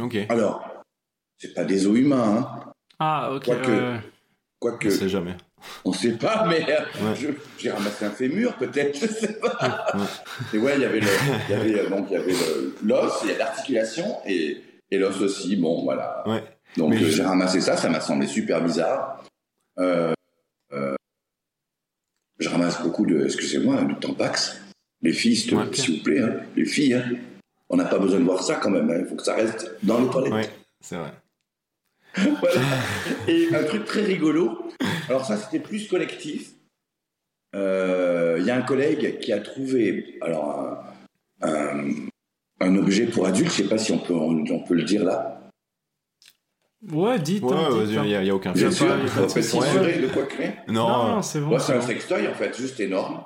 Ok. 0.00 0.16
Alors, 0.28 0.84
c'est 1.36 1.54
pas 1.54 1.64
des 1.64 1.86
os 1.86 1.96
humains. 1.96 2.36
Hein. 2.38 2.72
Ah, 2.98 3.32
ok. 3.32 3.44
Quoique. 3.44 3.96
Quoique. 4.58 4.88
On 4.88 4.90
sait 4.90 5.08
jamais. 5.08 5.36
On 5.84 5.92
sait 5.92 6.12
pas, 6.12 6.46
mais 6.46 6.64
j'ai 7.58 7.70
ramassé 7.70 8.04
un 8.04 8.10
fémur, 8.10 8.56
peut-être, 8.56 8.96
je 8.98 9.06
sais 9.06 9.38
pas. 9.40 9.86
Et 10.54 10.58
ouais, 10.58 10.74
il 10.76 10.82
y 10.82 10.84
avait 10.84 11.00
il 11.00 11.50
y 11.50 11.54
avait, 11.54 11.80
avait 11.80 12.34
l'os, 12.84 13.12
il 13.24 13.30
y 13.30 13.32
a 13.32 13.38
l'articulation 13.38 14.18
et, 14.26 14.62
et 14.90 14.98
l'os 14.98 15.20
aussi. 15.20 15.56
Bon, 15.56 15.82
voilà. 15.82 16.22
Ouais. 16.26 16.44
Donc 16.76 16.94
j'ai 16.94 17.22
ramassé 17.22 17.60
ça, 17.60 17.76
ça 17.76 17.88
m'a 17.88 18.00
semblé 18.00 18.26
super 18.26 18.62
bizarre. 18.62 19.24
Euh, 19.78 20.12
euh, 20.72 20.94
je 22.38 22.48
ramasse 22.48 22.80
beaucoup 22.82 23.06
de, 23.06 23.24
excusez-moi, 23.24 23.82
du 23.82 23.94
tampax. 23.96 24.60
Les 25.02 25.12
filles, 25.12 25.36
s'il 25.36 25.54
vous 25.54 26.02
plaît, 26.02 26.20
hein. 26.20 26.40
les 26.56 26.64
filles. 26.64 26.94
Hein 26.94 27.04
on 27.70 27.76
n'a 27.76 27.84
pas 27.84 27.98
besoin 27.98 28.18
de 28.18 28.24
voir 28.24 28.42
ça 28.42 28.56
quand 28.56 28.70
même. 28.70 28.90
Hein. 28.90 28.98
Il 29.00 29.06
faut 29.06 29.16
que 29.16 29.22
ça 29.22 29.34
reste 29.34 29.76
dans 29.82 30.00
les 30.00 30.08
toilettes. 30.08 30.32
Oui, 30.32 30.42
c'est 30.80 30.96
vrai. 30.96 31.12
voilà. 32.40 32.60
Et 33.26 33.54
un 33.54 33.64
truc 33.64 33.84
très 33.84 34.02
rigolo. 34.02 34.70
Alors 35.08 35.24
ça, 35.24 35.36
c'était 35.36 35.60
plus 35.60 35.88
collectif. 35.88 36.52
Il 37.54 37.60
euh, 37.60 38.40
y 38.40 38.50
a 38.50 38.56
un 38.56 38.62
collègue 38.62 39.18
qui 39.20 39.32
a 39.32 39.40
trouvé 39.40 40.18
alors 40.20 40.84
un, 41.40 42.76
objet 42.76 43.06
pour 43.06 43.26
adultes. 43.26 43.52
Je 43.52 43.62
ne 43.62 43.68
sais 43.68 43.74
pas 43.74 43.78
si 43.78 43.92
on 43.92 43.98
peut, 43.98 44.14
on, 44.14 44.60
peut 44.60 44.74
le 44.74 44.82
dire 44.82 45.04
là. 45.04 45.50
Ouais, 46.92 47.18
dites. 47.18 47.42
Ouais, 47.42 47.54
hein, 47.54 47.84
il 47.86 48.02
n'y 48.02 48.14
a, 48.14 48.20
a, 48.20 48.34
aucun 48.34 48.52
Bien 48.52 48.70
sûr, 48.70 48.94
il 49.02 49.08
faut 49.08 49.28
censurer 49.28 49.98
de 49.98 50.08
quoi 50.08 50.24
créer. 50.24 50.52
Non, 50.68 50.88
non, 50.88 51.08
non 51.08 51.22
c'est 51.22 51.40
bon. 51.40 51.58
c'est 51.58 51.74
un 51.74 51.80
sextoy 51.80 52.28
en 52.28 52.34
fait, 52.34 52.56
juste 52.56 52.78
énorme. 52.80 53.22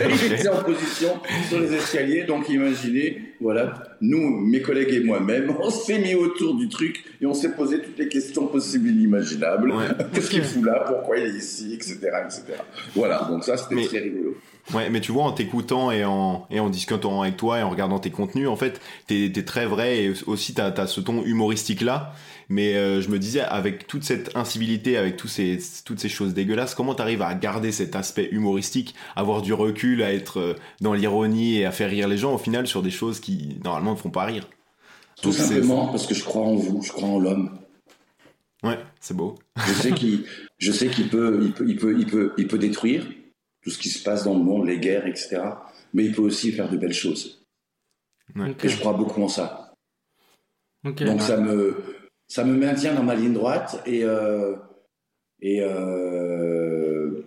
Il 0.00 0.32
était 0.32 0.48
en 0.48 0.62
position 0.62 1.20
sur 1.48 1.60
les 1.60 1.74
escaliers, 1.74 2.24
donc 2.24 2.48
imaginez, 2.48 3.34
voilà, 3.40 3.95
nous, 4.00 4.40
mes 4.40 4.60
collègues 4.62 4.92
et 4.92 5.00
moi-même, 5.00 5.54
on 5.60 5.70
s'est 5.70 5.98
mis 5.98 6.14
autour 6.14 6.54
du 6.54 6.68
truc 6.68 7.04
et 7.20 7.26
on 7.26 7.34
s'est 7.34 7.52
posé 7.52 7.80
toutes 7.80 7.98
les 7.98 8.08
questions 8.08 8.46
possibles 8.46 8.88
et 8.88 8.92
inimaginables. 8.92 9.72
Qu'est-ce 10.12 10.30
qu'il 10.30 10.42
fout 10.42 10.64
là? 10.64 10.84
Pourquoi 10.86 11.18
il 11.18 11.26
est 11.26 11.38
ici? 11.38 11.74
Etc. 11.74 11.94
etc. 11.94 12.42
Voilà, 12.94 13.26
donc 13.30 13.44
ça 13.44 13.56
c'était 13.56 13.84
très 13.84 13.98
rigolo. 14.00 14.36
Ouais, 14.74 14.90
mais 14.90 15.00
tu 15.00 15.12
vois, 15.12 15.24
en 15.24 15.32
t'écoutant 15.32 15.92
et 15.92 16.04
en, 16.04 16.46
et 16.50 16.58
en 16.58 16.68
discutant 16.68 17.22
avec 17.22 17.36
toi 17.36 17.60
et 17.60 17.62
en 17.62 17.70
regardant 17.70 18.00
tes 18.00 18.10
contenus, 18.10 18.48
en 18.48 18.56
fait, 18.56 18.80
t'es 19.06 19.26
es 19.26 19.44
très 19.44 19.64
vrai 19.64 20.02
et 20.02 20.12
aussi 20.26 20.54
t'as 20.54 20.70
as 20.70 20.86
ce 20.88 21.00
ton 21.00 21.22
humoristique 21.22 21.82
là. 21.82 22.12
Mais 22.48 22.74
euh, 22.74 23.00
je 23.00 23.08
me 23.08 23.18
disais, 23.18 23.40
avec 23.40 23.86
toute 23.86 24.04
cette 24.04 24.36
incivilité, 24.36 24.96
avec 24.96 25.16
tous 25.16 25.28
ces, 25.28 25.58
toutes 25.84 25.98
ces 25.98 26.08
choses 26.08 26.32
dégueulasses, 26.32 26.74
comment 26.74 26.94
t'arrives 26.94 27.22
à 27.22 27.34
garder 27.34 27.72
cet 27.72 27.96
aspect 27.96 28.28
humoristique, 28.30 28.94
avoir 29.16 29.42
du 29.42 29.52
recul, 29.52 30.02
à 30.02 30.12
être 30.12 30.38
euh, 30.38 30.54
dans 30.80 30.94
l'ironie 30.94 31.58
et 31.58 31.64
à 31.64 31.72
faire 31.72 31.90
rire 31.90 32.08
les 32.08 32.18
gens 32.18 32.34
au 32.34 32.38
final 32.38 32.66
sur 32.66 32.82
des 32.82 32.90
choses 32.90 33.18
qui 33.18 33.58
normalement 33.64 33.85
ne 33.92 33.98
font 33.98 34.10
pas 34.10 34.24
rire 34.24 34.48
Tout 35.20 35.32
simplement 35.32 35.88
parce 35.88 36.06
que 36.06 36.14
je 36.14 36.24
crois 36.24 36.42
en 36.42 36.54
vous, 36.54 36.82
je 36.82 36.92
crois 36.92 37.08
en 37.08 37.18
l'homme. 37.18 37.58
Ouais, 38.62 38.78
c'est 39.00 39.16
beau. 39.16 39.36
je 39.56 39.72
sais 39.72 39.92
qu'il, 39.92 40.24
je 40.58 40.72
sais 40.72 40.88
qu'il 40.88 41.08
peut, 41.08 41.40
il 41.42 41.52
peut, 41.52 41.68
il 41.68 41.76
peut, 41.76 41.96
il 41.98 42.06
peut, 42.06 42.32
il 42.38 42.48
peut 42.48 42.58
détruire 42.58 43.06
tout 43.62 43.70
ce 43.70 43.78
qui 43.78 43.90
se 43.90 44.02
passe 44.02 44.24
dans 44.24 44.34
le 44.34 44.42
monde, 44.42 44.66
les 44.66 44.78
guerres, 44.78 45.06
etc. 45.06 45.42
Mais 45.92 46.04
il 46.04 46.14
peut 46.14 46.22
aussi 46.22 46.52
faire 46.52 46.68
de 46.70 46.76
belles 46.76 46.92
choses. 46.92 47.44
Et 48.62 48.68
je 48.68 48.78
crois 48.78 48.92
beaucoup 48.92 49.22
en 49.22 49.28
ça. 49.28 49.74
Donc 50.84 51.20
ça 51.20 51.36
me, 51.38 51.82
ça 52.28 52.44
me 52.44 52.56
maintient 52.56 52.94
dans 52.94 53.02
ma 53.02 53.14
ligne 53.14 53.32
droite 53.32 53.82
et 53.86 54.04
euh, 54.04 54.56
et 55.40 55.60
euh, 55.62 57.24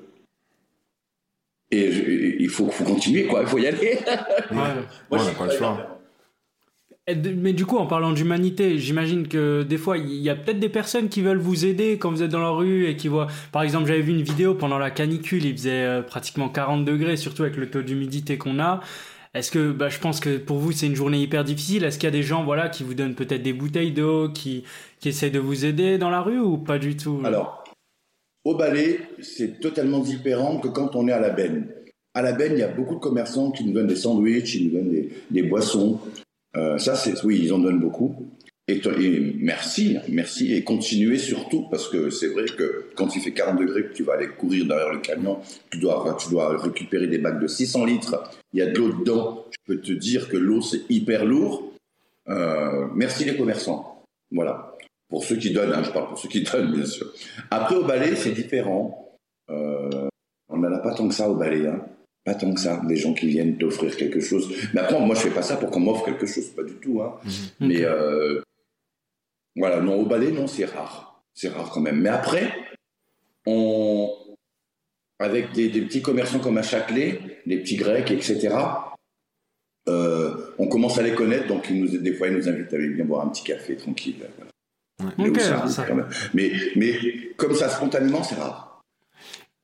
et, 1.72 2.38
il 2.40 2.50
faut, 2.50 2.70
faut 2.70 2.84
continuer 2.84 3.28
quoi, 3.28 3.42
il 3.42 3.48
faut 3.48 3.60
y 3.60 3.68
aller. 3.68 4.00
ouais, 4.00 4.48
Moi, 4.52 5.20
pas 5.38 5.46
le 5.46 5.52
choix. 5.52 5.99
Mais 7.36 7.54
du 7.54 7.66
coup, 7.66 7.78
en 7.78 7.86
parlant 7.86 8.12
d'humanité, 8.12 8.78
j'imagine 8.78 9.28
que 9.28 9.64
des 9.64 9.78
fois, 9.78 9.98
il 9.98 10.14
y 10.16 10.30
a 10.30 10.36
peut-être 10.36 10.60
des 10.60 10.70
personnes 10.70 11.10
qui 11.10 11.22
veulent 11.22 11.40
vous 11.40 11.66
aider 11.66 11.98
quand 11.98 12.12
vous 12.12 12.24
êtes 12.24 12.32
dans 12.32 12.42
la 12.42 12.50
rue 12.50 12.88
et 12.88 12.96
qui 12.96 13.08
voient. 13.08 13.28
Par 13.52 13.64
exemple, 13.64 13.88
j'avais 13.88 14.02
vu 14.02 14.12
une 14.12 14.22
vidéo 14.22 14.54
pendant 14.56 14.78
la 14.78 14.92
canicule, 14.92 15.46
il 15.46 15.54
faisait 15.54 15.84
euh, 15.86 16.02
pratiquement 16.02 16.50
40 16.50 16.86
degrés, 16.86 17.18
surtout 17.18 17.44
avec 17.44 17.58
le 17.58 17.70
taux 17.70 17.82
d'humidité 17.82 18.38
qu'on 18.38 18.60
a. 18.60 18.82
Est-ce 19.34 19.52
que, 19.52 19.72
bah, 19.72 19.90
je 19.90 20.00
pense 20.00 20.20
que 20.20 20.38
pour 20.38 20.58
vous, 20.58 20.72
c'est 20.72 20.88
une 20.88 20.96
journée 20.96 21.20
hyper 21.20 21.44
difficile. 21.44 21.84
Est-ce 21.84 22.00
qu'il 22.00 22.08
y 22.08 22.12
a 22.12 22.12
des 22.12 22.24
gens, 22.24 22.44
voilà, 22.44 22.68
qui 22.68 22.84
vous 22.84 22.96
donnent 22.96 23.16
peut-être 23.16 23.44
des 23.44 23.54
bouteilles 23.54 23.92
d'eau, 23.92 24.30
qui, 24.30 24.64
qui 25.00 25.10
essaient 25.10 25.30
de 25.30 25.40
vous 25.40 25.66
aider 25.66 25.98
dans 25.98 26.10
la 26.10 26.22
rue 26.22 26.40
ou 26.40 26.58
pas 26.58 26.80
du 26.80 26.98
tout? 26.98 27.22
Alors, 27.24 27.64
au 28.46 28.56
balai, 28.56 29.00
c'est 29.22 29.60
totalement 29.60 30.00
différent 30.00 30.60
que 30.60 30.70
quand 30.70 30.96
on 30.96 31.08
est 31.08 31.12
à 31.12 31.20
la 31.20 31.30
benne. 31.30 31.68
À 32.14 32.22
la 32.22 32.32
benne, 32.32 32.54
il 32.54 32.60
y 32.60 32.64
a 32.64 32.68
beaucoup 32.68 32.96
de 32.96 33.00
commerçants 33.00 33.52
qui 33.52 33.66
nous 33.66 33.74
donnent 33.74 33.88
des 33.88 33.96
sandwichs, 33.96 34.56
ils 34.56 34.68
nous 34.68 34.80
donnent 34.80 35.08
des, 35.30 35.44
boissons. 35.44 36.00
Euh, 36.56 36.78
ça, 36.78 36.96
c'est 36.96 37.24
oui, 37.24 37.42
ils 37.44 37.54
en 37.54 37.60
donnent 37.60 37.80
beaucoup. 37.80 38.30
Et, 38.70 39.34
merci, 39.40 39.98
merci, 40.10 40.54
et 40.54 40.64
continuez 40.64 41.18
surtout, 41.18 41.68
parce 41.72 41.90
que 41.90 42.12
c'est 42.12 42.28
vrai 42.28 42.46
que 42.46 42.86
quand 42.96 43.16
il 43.16 43.22
fait 43.22 43.32
40 43.32 43.60
degrés, 43.60 43.86
tu 43.96 44.04
vas 44.04 44.14
aller 44.14 44.28
courir 44.28 44.68
derrière 44.68 44.94
le 44.94 45.00
camion, 45.00 45.40
tu 45.72 45.80
dois, 45.80 46.16
tu 46.20 46.30
dois 46.30 46.56
récupérer 46.56 47.08
des 47.08 47.18
bacs 47.18 47.40
de 47.40 47.48
600 47.48 47.86
litres, 47.86 48.30
il 48.54 48.60
y 48.60 48.62
a 48.62 48.68
de 48.68 48.78
l'eau 48.78 48.94
dedans, 48.94 49.46
je 49.50 49.74
peux 49.74 49.82
te 49.82 49.92
dire 49.92 50.30
que 50.30 50.38
l'eau 50.38 50.62
c'est 50.62 50.82
hyper 50.88 51.26
lourd. 51.26 51.74
Euh, 52.28 52.88
merci 52.94 53.26
les 53.26 53.36
commerçants. 53.36 54.04
Voilà. 54.32 54.76
Pour 55.10 55.24
ceux 55.24 55.38
qui 55.38 55.52
donnent, 55.52 55.74
hein, 55.74 55.82
je 55.84 55.90
parle 55.90 56.08
pour 56.10 56.20
ceux 56.20 56.30
qui 56.30 56.44
donnent, 56.52 56.72
bien 56.72 56.86
sûr. 56.86 57.12
Après, 57.50 57.76
au 57.76 57.86
balai, 57.86 58.16
c'est 58.16 58.34
différent. 58.34 59.18
Euh, 59.50 60.10
on 60.48 60.58
n'en 60.58 60.72
a 60.72 60.80
pas 60.80 60.94
tant 60.94 61.08
que 61.08 61.16
ça 61.16 61.28
au 61.28 61.36
balai. 61.36 61.66
Hein. 61.66 61.84
Pas 62.26 62.36
tant 62.36 62.54
que 62.54 62.60
ça, 62.60 62.82
des 62.88 62.96
gens 62.96 63.14
qui 63.14 63.28
viennent 63.28 63.58
t'offrir 63.58 63.96
quelque 63.96 64.20
chose. 64.20 64.54
Mais 64.74 64.82
après, 64.82 65.00
moi, 65.00 65.16
je 65.16 65.22
fais 65.22 65.30
pas 65.30 65.42
ça 65.42 65.58
pour 65.58 65.72
qu'on 65.72 65.80
m'offre 65.80 66.06
quelque 66.06 66.26
chose, 66.26 66.48
pas 66.50 66.64
du 66.64 66.74
tout. 66.74 67.02
Hein. 67.02 67.16
Mhm. 67.24 67.68
Mais 67.68 67.84
euh, 67.84 68.42
voilà, 69.56 69.82
non, 69.82 70.02
au 70.02 70.06
balai, 70.06 70.32
non, 70.32 70.48
c'est 70.48 70.66
rare. 70.66 71.24
C'est 71.34 71.50
rare 71.50 71.70
quand 71.72 71.82
même. 71.82 72.02
Mais 72.02 72.10
après, 72.10 72.54
on, 73.46 74.10
avec 75.20 75.52
des, 75.52 75.70
petits 75.70 76.02
commerçants 76.02 76.40
comme 76.40 76.58
à 76.58 76.64
Châtelet, 76.64 77.20
les 77.46 77.58
petits 77.58 77.76
Grecs, 77.76 78.10
etc., 78.12 78.56
euh, 79.88 80.54
on 80.58 80.68
commence 80.68 80.98
à 80.98 81.02
les 81.02 81.16
connaître, 81.16 81.48
donc 81.48 81.68
ils 81.70 81.82
nous, 81.82 81.98
des 81.98 82.14
fois, 82.14 82.28
ils 82.28 82.36
nous 82.36 82.48
invitent 82.48 82.72
à 82.74 82.76
aller 82.76 82.90
bien 82.90 83.06
boire 83.06 83.26
un 83.26 83.30
petit 83.30 83.44
café 83.44 83.76
tranquille. 83.76 84.18
mais, 86.34 86.52
mais, 86.76 86.94
comme 87.38 87.54
ça, 87.54 87.70
spontanément, 87.70 88.24
c'est 88.24 88.36
rare. 88.36 88.82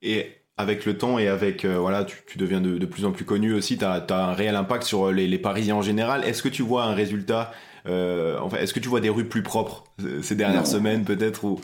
Et 0.01 0.27
avec 0.57 0.85
le 0.85 0.97
temps 0.97 1.19
et 1.19 1.27
avec 1.27 1.65
euh, 1.65 1.77
voilà 1.77 2.05
tu, 2.05 2.37
deviens 2.37 2.61
de, 2.61 2.85
plus 2.85 3.05
en 3.05 3.11
plus 3.11 3.25
connu 3.25 3.53
aussi 3.53 3.77
tu 3.77 3.85
as, 3.85 4.05
un 4.09 4.33
réel 4.33 4.55
impact 4.55 4.83
sur 4.83 5.11
les, 5.11 5.37
Parisiens 5.37 5.75
en 5.75 5.81
général 5.81 6.23
est-ce 6.23 6.41
que 6.41 6.49
tu 6.49 6.61
vois 6.61 6.83
un 6.85 6.93
résultat 6.93 7.51
euh, 7.87 8.37
enfin 8.41 8.57
est-ce 8.57 8.73
que 8.73 8.79
tu 8.79 8.87
vois 8.87 9.01
des 9.01 9.09
rues 9.09 9.27
plus 9.27 9.43
propres 9.43 9.83
ces 10.21 10.35
dernières 10.35 10.67
semaines 10.67 11.03
peut-être 11.03 11.43
ou 11.43 11.59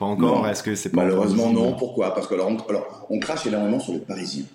pas 0.00 0.06
encore 0.06 0.48
Est-ce 0.48 0.62
que 0.62 0.74
c'est 0.74 0.88
pas 0.88 1.04
Malheureusement, 1.04 1.52
non. 1.52 1.74
Pourquoi? 1.74 2.14
Parce 2.14 2.26
que 2.26 2.34
alors 2.34 2.50
on, 3.10 3.18
crache 3.20 3.46
énormément 3.46 3.78
sur 3.78 3.92
les 3.92 3.98
Parisiens. 3.98 4.46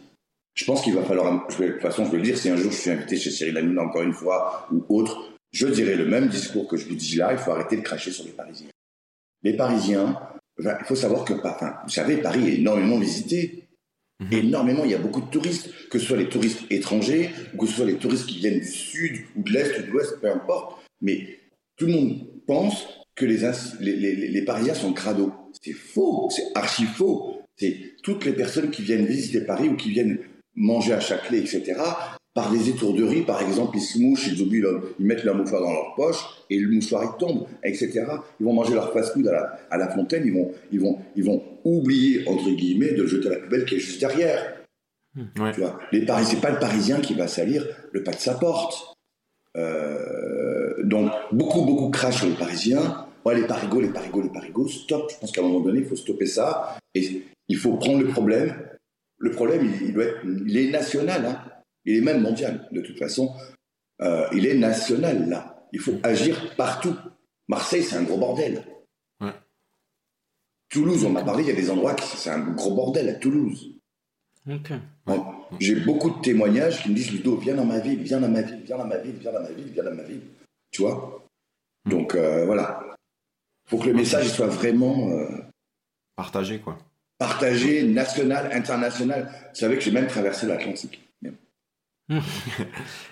Je 0.55 0.65
pense 0.65 0.81
qu'il 0.81 0.95
va 0.95 1.03
falloir. 1.03 1.47
de 1.47 1.53
toute 1.53 1.81
façon, 1.81 2.03
je 2.05 2.11
vais 2.11 2.17
le 2.17 2.23
dire, 2.23 2.35
si 2.35 2.49
un 2.49 2.55
jour 2.55 2.71
je 2.71 2.77
suis 2.77 2.89
invité 2.89 3.15
chez 3.15 3.29
Cyril 3.29 3.55
Hanouna 3.55 3.83
encore 3.83 4.01
une 4.01 4.13
fois 4.13 4.67
ou 4.71 4.83
autre, 4.89 5.29
je 5.51 5.67
dirai 5.67 5.95
le 5.95 6.05
même 6.05 6.29
discours 6.29 6.67
que 6.67 6.77
je 6.77 6.87
vous 6.87 6.95
dis 6.95 7.17
là. 7.17 7.31
Il 7.31 7.37
faut 7.37 7.51
arrêter 7.51 7.77
de 7.77 7.81
cracher 7.81 8.11
sur 8.11 8.25
les 8.25 8.31
Parisiens. 8.31 8.69
Les 9.43 9.55
Parisiens, 9.55 10.19
il 10.57 10.85
faut 10.85 10.95
savoir 10.95 11.23
que, 11.23 11.33
enfin, 11.33 11.75
vous 11.83 11.91
savez, 11.91 12.17
Paris 12.17 12.49
est 12.49 12.55
énormément 12.55 12.97
visité. 12.97 13.64
Mhm. 14.19 14.33
Énormément, 14.33 14.85
il 14.85 14.91
y 14.91 14.95
a 14.95 14.99
beaucoup 14.99 15.21
de 15.21 15.29
touristes, 15.29 15.69
que 15.89 15.99
ce 15.99 16.05
soit 16.05 16.17
les 16.17 16.29
touristes 16.29 16.63
étrangers, 16.69 17.31
ou 17.53 17.57
que 17.57 17.67
ce 17.67 17.73
soit 17.73 17.85
les 17.85 17.95
touristes 17.95 18.27
qui 18.27 18.37
viennent 18.37 18.59
du 18.59 18.67
sud, 18.67 19.25
ou 19.35 19.43
de 19.43 19.51
l'est, 19.51 19.79
ou 19.79 19.81
de 19.83 19.91
l'ouest, 19.91 20.19
peu 20.21 20.31
importe. 20.31 20.81
Mais 21.01 21.39
tout 21.75 21.85
le 21.85 21.93
monde 21.93 22.27
pense 22.47 22.87
que 23.15 23.25
les, 23.25 23.39
les, 23.79 24.15
les, 24.27 24.41
Parisiens 24.43 24.73
sont 24.73 24.93
crado. 24.93 25.33
C'est 25.61 25.73
faux, 25.73 26.29
c'est 26.29 26.45
archi 26.53 26.83
faux. 26.83 27.41
C'est 27.57 27.95
toutes 28.03 28.25
les 28.25 28.33
personnes 28.33 28.71
qui 28.71 28.81
viennent 28.81 29.05
visiter 29.05 29.41
Paris 29.41 29.69
ou 29.69 29.75
qui 29.75 29.89
viennent 29.89 30.19
manger 30.55 30.93
à 30.93 30.99
Châtelet, 30.99 31.39
etc., 31.39 31.81
par 32.35 32.51
des 32.51 32.69
étourderies, 32.69 33.23
par 33.23 33.41
exemple, 33.41 33.77
ils 33.77 33.81
se 33.81 33.97
mouchent, 33.97 34.27
ils, 34.27 34.41
oublient 34.41 34.61
ils 34.99 35.05
mettent 35.05 35.23
leur 35.23 35.35
mouchoir 35.35 35.61
dans 35.61 35.71
leur 35.71 35.95
poche 35.95 36.23
et 36.49 36.59
le 36.59 36.69
mouchoir 36.69 37.03
il 37.03 37.17
tombe, 37.17 37.47
etc. 37.63 38.05
Ils 38.39 38.45
vont 38.45 38.53
manger 38.53 38.75
leur 38.75 38.93
fast-food 38.93 39.27
à 39.27 39.31
la, 39.31 39.59
à 39.71 39.77
la, 39.77 39.87
fontaine, 39.89 40.23
ils 40.25 40.33
vont, 40.33 40.51
ils, 40.71 40.79
vont, 40.79 40.99
ils 41.15 41.23
vont 41.23 41.41
oublier, 41.63 42.27
entre 42.27 42.51
guillemets, 42.51 42.91
de 42.91 43.01
le 43.01 43.07
jeter 43.07 43.29
à 43.29 43.31
la 43.31 43.37
poubelle 43.39 43.65
qui 43.65 43.75
est 43.75 43.79
juste 43.79 43.99
derrière. 43.99 44.57
Hmm. 45.15 45.51
Tu 45.53 45.61
vois, 45.61 45.79
les 45.91 46.05
Paris, 46.05 46.25
c'est 46.25 46.41
pas 46.41 46.51
le 46.51 46.59
Parisien 46.59 46.99
qui 46.99 47.15
va 47.15 47.27
salir 47.27 47.65
le 47.91 48.03
pas 48.03 48.11
de 48.11 48.19
sa 48.19 48.35
porte. 48.35 48.93
Euh, 49.57 50.83
donc, 50.83 51.09
beaucoup, 51.31 51.63
beaucoup 51.63 51.89
crachent 51.89 52.17
sur 52.17 52.27
les 52.27 52.35
Parisiens 52.35 53.05
ouais, 53.25 53.35
les 53.35 53.47
parigots, 53.47 53.81
les 53.81 53.89
parigots, 53.89 54.21
les 54.21 54.29
parigots, 54.29 54.67
stop. 54.67 55.11
Je 55.11 55.19
pense 55.19 55.31
qu'à 55.31 55.41
un 55.41 55.45
moment 55.45 55.59
donné, 55.59 55.79
il 55.79 55.85
faut 55.85 55.95
stopper 55.95 56.27
ça. 56.27 56.77
Et 56.93 57.23
il 57.47 57.57
faut 57.57 57.75
prendre 57.77 57.99
le 57.99 58.07
problème. 58.07 58.55
Le 59.17 59.31
problème, 59.31 59.69
il, 59.81 59.93
doit 59.93 60.05
être, 60.05 60.19
il 60.23 60.57
est 60.57 60.71
national. 60.71 61.25
Hein. 61.25 61.39
Il 61.85 61.97
est 61.97 62.01
même 62.01 62.21
mondial, 62.21 62.67
de 62.71 62.81
toute 62.81 62.97
façon. 62.97 63.35
Euh, 64.01 64.27
il 64.33 64.45
est 64.45 64.55
national, 64.55 65.29
là. 65.29 65.67
Il 65.71 65.79
faut 65.79 65.95
agir 66.03 66.55
partout. 66.55 66.95
Marseille, 67.47 67.83
c'est 67.83 67.95
un 67.95 68.03
gros 68.03 68.17
bordel. 68.17 68.63
Toulouse, 70.69 71.05
on 71.05 71.11
m'a 71.11 71.23
parlé, 71.23 71.43
il 71.43 71.49
y 71.49 71.51
a 71.51 71.55
des 71.55 71.69
endroits 71.69 71.93
qui 71.93 72.17
c'est 72.17 72.31
un 72.31 72.39
gros 72.39 72.73
bordel 72.73 73.07
à 73.07 73.13
Toulouse. 73.13 73.75
J'ai 75.59 75.75
beaucoup 75.75 76.09
de 76.09 76.21
témoignages 76.21 76.81
qui 76.81 76.89
me 76.89 76.95
disent 76.95 77.11
Ludo, 77.11 77.37
viens 77.37 77.55
dans 77.55 77.65
ma 77.65 77.79
ville, 77.79 78.01
viens 78.01 78.19
dans 78.19 78.27
ma 78.27 78.41
ville, 78.41 78.61
viens 78.65 78.77
dans 78.77 78.87
ma 78.87 78.97
ville, 78.97 79.15
viens 79.19 79.31
dans 79.31 79.41
ma 79.41 79.51
ville, 79.51 79.71
viens 79.71 79.83
dans 79.83 79.95
ma 79.95 80.03
ville. 80.03 80.21
Tu 80.71 80.81
vois? 80.81 81.23
Donc 81.85 82.15
euh, 82.15 82.45
voilà 82.45 82.95
faut 83.67 83.77
que 83.77 83.87
le 83.87 83.93
message 83.93 84.29
soit 84.29 84.47
vraiment 84.47 85.09
euh, 85.09 85.27
partagé, 86.15 86.59
quoi. 86.59 86.77
Partagé, 87.17 87.83
national, 87.83 88.51
international. 88.51 89.31
Vous 89.53 89.59
savez 89.59 89.75
que 89.75 89.81
j'ai 89.81 89.91
même 89.91 90.07
traversé 90.07 90.45
l'Atlantique. 90.45 91.04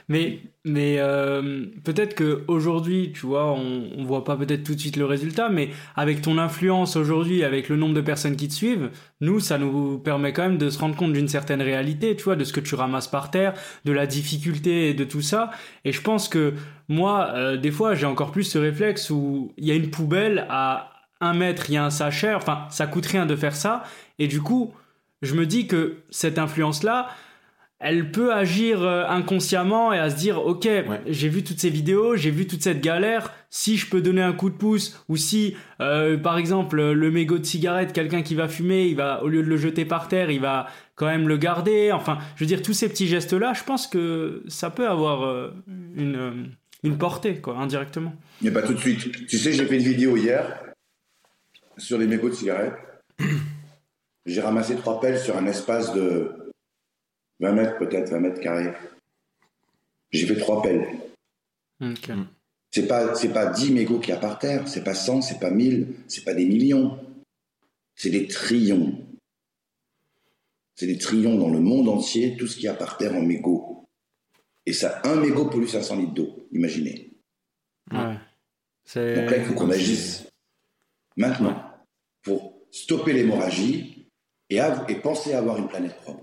mais 0.07 0.39
mais 0.65 0.97
euh, 0.99 1.65
peut-être 1.83 2.13
que 2.13 2.43
aujourd'hui, 2.47 3.11
tu 3.11 3.25
vois, 3.25 3.51
on, 3.51 3.89
on 3.97 4.03
voit 4.05 4.23
pas 4.23 4.37
peut-être 4.37 4.63
tout 4.63 4.75
de 4.75 4.79
suite 4.79 4.97
le 4.97 5.05
résultat, 5.05 5.49
mais 5.49 5.71
avec 5.95 6.21
ton 6.21 6.37
influence 6.37 6.95
aujourd'hui, 6.95 7.43
avec 7.43 7.69
le 7.69 7.75
nombre 7.75 7.95
de 7.95 8.01
personnes 8.01 8.35
qui 8.35 8.47
te 8.47 8.53
suivent, 8.53 8.91
nous, 9.19 9.39
ça 9.39 9.57
nous 9.57 9.97
permet 9.97 10.31
quand 10.31 10.43
même 10.43 10.59
de 10.59 10.69
se 10.69 10.77
rendre 10.77 10.95
compte 10.95 11.13
d'une 11.13 11.27
certaine 11.27 11.61
réalité, 11.61 12.15
tu 12.15 12.23
vois, 12.23 12.35
de 12.35 12.43
ce 12.43 12.53
que 12.53 12.59
tu 12.59 12.75
ramasses 12.75 13.07
par 13.07 13.31
terre, 13.31 13.53
de 13.83 13.91
la 13.91 14.05
difficulté 14.05 14.89
et 14.89 14.93
de 14.93 15.03
tout 15.03 15.21
ça. 15.21 15.49
Et 15.85 15.91
je 15.91 16.01
pense 16.01 16.29
que 16.29 16.53
moi, 16.87 17.31
euh, 17.33 17.57
des 17.57 17.71
fois, 17.71 17.95
j'ai 17.95 18.05
encore 18.05 18.31
plus 18.31 18.43
ce 18.43 18.59
réflexe 18.59 19.09
où 19.09 19.53
il 19.57 19.65
y 19.65 19.71
a 19.71 19.75
une 19.75 19.89
poubelle 19.89 20.45
à 20.49 20.91
un 21.19 21.33
mètre, 21.33 21.69
il 21.69 21.73
y 21.73 21.77
a 21.77 21.85
un 21.85 21.89
sachet, 21.89 22.35
enfin, 22.35 22.67
ça 22.69 22.85
coûte 22.85 23.07
rien 23.07 23.25
de 23.25 23.35
faire 23.35 23.55
ça, 23.55 23.83
et 24.19 24.27
du 24.27 24.41
coup, 24.41 24.73
je 25.21 25.35
me 25.35 25.45
dis 25.45 25.67
que 25.67 26.03
cette 26.09 26.37
influence-là, 26.37 27.07
elle 27.83 28.11
peut 28.11 28.33
agir 28.33 28.81
euh, 28.81 29.05
inconsciemment 29.07 29.91
et 29.91 29.99
à 29.99 30.09
se 30.09 30.15
dire 30.15 30.43
ok 30.43 30.67
j'ai 31.05 31.27
vu 31.27 31.43
toutes 31.43 31.59
ces 31.59 31.69
vidéos 31.69 32.15
j'ai 32.15 32.31
vu 32.31 32.47
toute 32.47 32.63
cette 32.63 32.81
galère 32.81 33.33
si 33.49 33.75
je 33.77 33.89
peux 33.89 34.01
donner 34.01 34.21
un 34.21 34.31
coup 34.31 34.49
de 34.49 34.55
pouce 34.55 35.03
ou 35.09 35.17
si 35.17 35.55
euh, 35.81 36.17
par 36.17 36.37
exemple 36.37 36.81
le 36.81 37.11
mégot 37.11 37.37
de 37.37 37.45
cigarette 37.45 37.91
quelqu'un 37.91 38.21
qui 38.21 38.35
va 38.35 38.47
fumer 38.47 38.87
il 38.87 38.95
va 38.95 39.21
au 39.21 39.27
lieu 39.27 39.43
de 39.43 39.47
le 39.47 39.57
jeter 39.57 39.83
par 39.83 40.07
terre 40.07 40.31
il 40.31 40.39
va 40.39 40.67
quand 40.95 41.07
même 41.07 41.27
le 41.27 41.37
garder. 41.37 41.91
Enfin 41.91 42.19
je 42.35 42.43
veux 42.43 42.47
dire 42.47 42.61
tous 42.61 42.73
ces 42.73 42.87
petits 42.87 43.07
gestes 43.07 43.33
là 43.33 43.53
je 43.53 43.63
pense 43.63 43.87
que 43.87 44.43
ça 44.47 44.69
peut 44.69 44.87
avoir 44.87 45.23
euh, 45.23 45.51
une, 45.67 46.51
une 46.83 46.97
portée 46.97 47.35
quoi 47.35 47.57
indirectement. 47.57 48.13
Mais 48.41 48.51
pas 48.51 48.61
tout 48.61 48.73
de 48.73 48.79
suite. 48.79 49.27
Tu 49.27 49.37
sais 49.37 49.51
j'ai 49.51 49.65
fait 49.65 49.77
une 49.77 49.83
vidéo 49.83 50.15
hier 50.15 50.63
sur 51.77 51.97
les 51.97 52.07
mégots 52.07 52.29
de 52.29 52.35
cigarette 52.35 52.75
j'ai 54.25 54.39
ramassé 54.39 54.75
trois 54.75 55.01
pelles 55.01 55.19
sur 55.19 55.35
un 55.35 55.45
espace 55.47 55.93
de 55.93 56.42
20 57.39 57.51
mètres 57.53 57.77
peut-être, 57.77 58.11
20 58.11 58.19
mètres 58.19 58.41
carrés. 58.41 58.73
J'ai 60.11 60.27
fait 60.27 60.37
trois 60.37 60.61
pelles. 60.61 60.87
C'est 62.71 62.87
pas, 62.87 63.13
c'est 63.15 63.33
pas 63.33 63.47
10 63.47 63.71
mégots 63.71 63.99
qu'il 63.99 64.13
y 64.13 64.17
a 64.17 64.19
par 64.19 64.39
terre, 64.39 64.67
c'est 64.67 64.83
pas 64.83 64.95
100, 64.95 65.21
c'est 65.21 65.39
pas 65.39 65.51
1000, 65.51 65.95
c'est 66.07 66.23
pas 66.23 66.33
des 66.33 66.45
millions. 66.45 66.99
C'est 67.95 68.09
des 68.09 68.27
trillions. 68.27 68.99
C'est 70.75 70.87
des 70.87 70.97
trillions 70.97 71.37
dans 71.37 71.49
le 71.49 71.59
monde 71.59 71.87
entier, 71.89 72.35
tout 72.35 72.47
ce 72.47 72.55
qu'il 72.55 72.65
y 72.65 72.67
a 72.67 72.73
par 72.73 72.97
terre 72.97 73.15
en 73.15 73.21
mégots. 73.21 73.85
Et 74.65 74.73
ça, 74.73 75.01
un 75.03 75.15
mégot 75.15 75.45
pollue 75.45 75.67
500 75.67 75.97
litres 75.97 76.13
d'eau, 76.13 76.47
imaginez. 76.51 77.11
Ouais. 77.91 78.17
Donc 78.95 79.29
là, 79.29 79.37
il 79.37 79.45
faut 79.45 79.53
qu'on 79.53 79.69
agisse 79.69 80.25
maintenant 81.15 81.63
pour 82.21 82.53
stopper 82.71 83.13
l'hémorragie 83.13 84.07
et, 84.49 84.59
et 84.87 84.95
penser 84.95 85.33
à 85.33 85.39
avoir 85.39 85.57
une 85.57 85.67
planète 85.67 85.95
propre. 85.97 86.22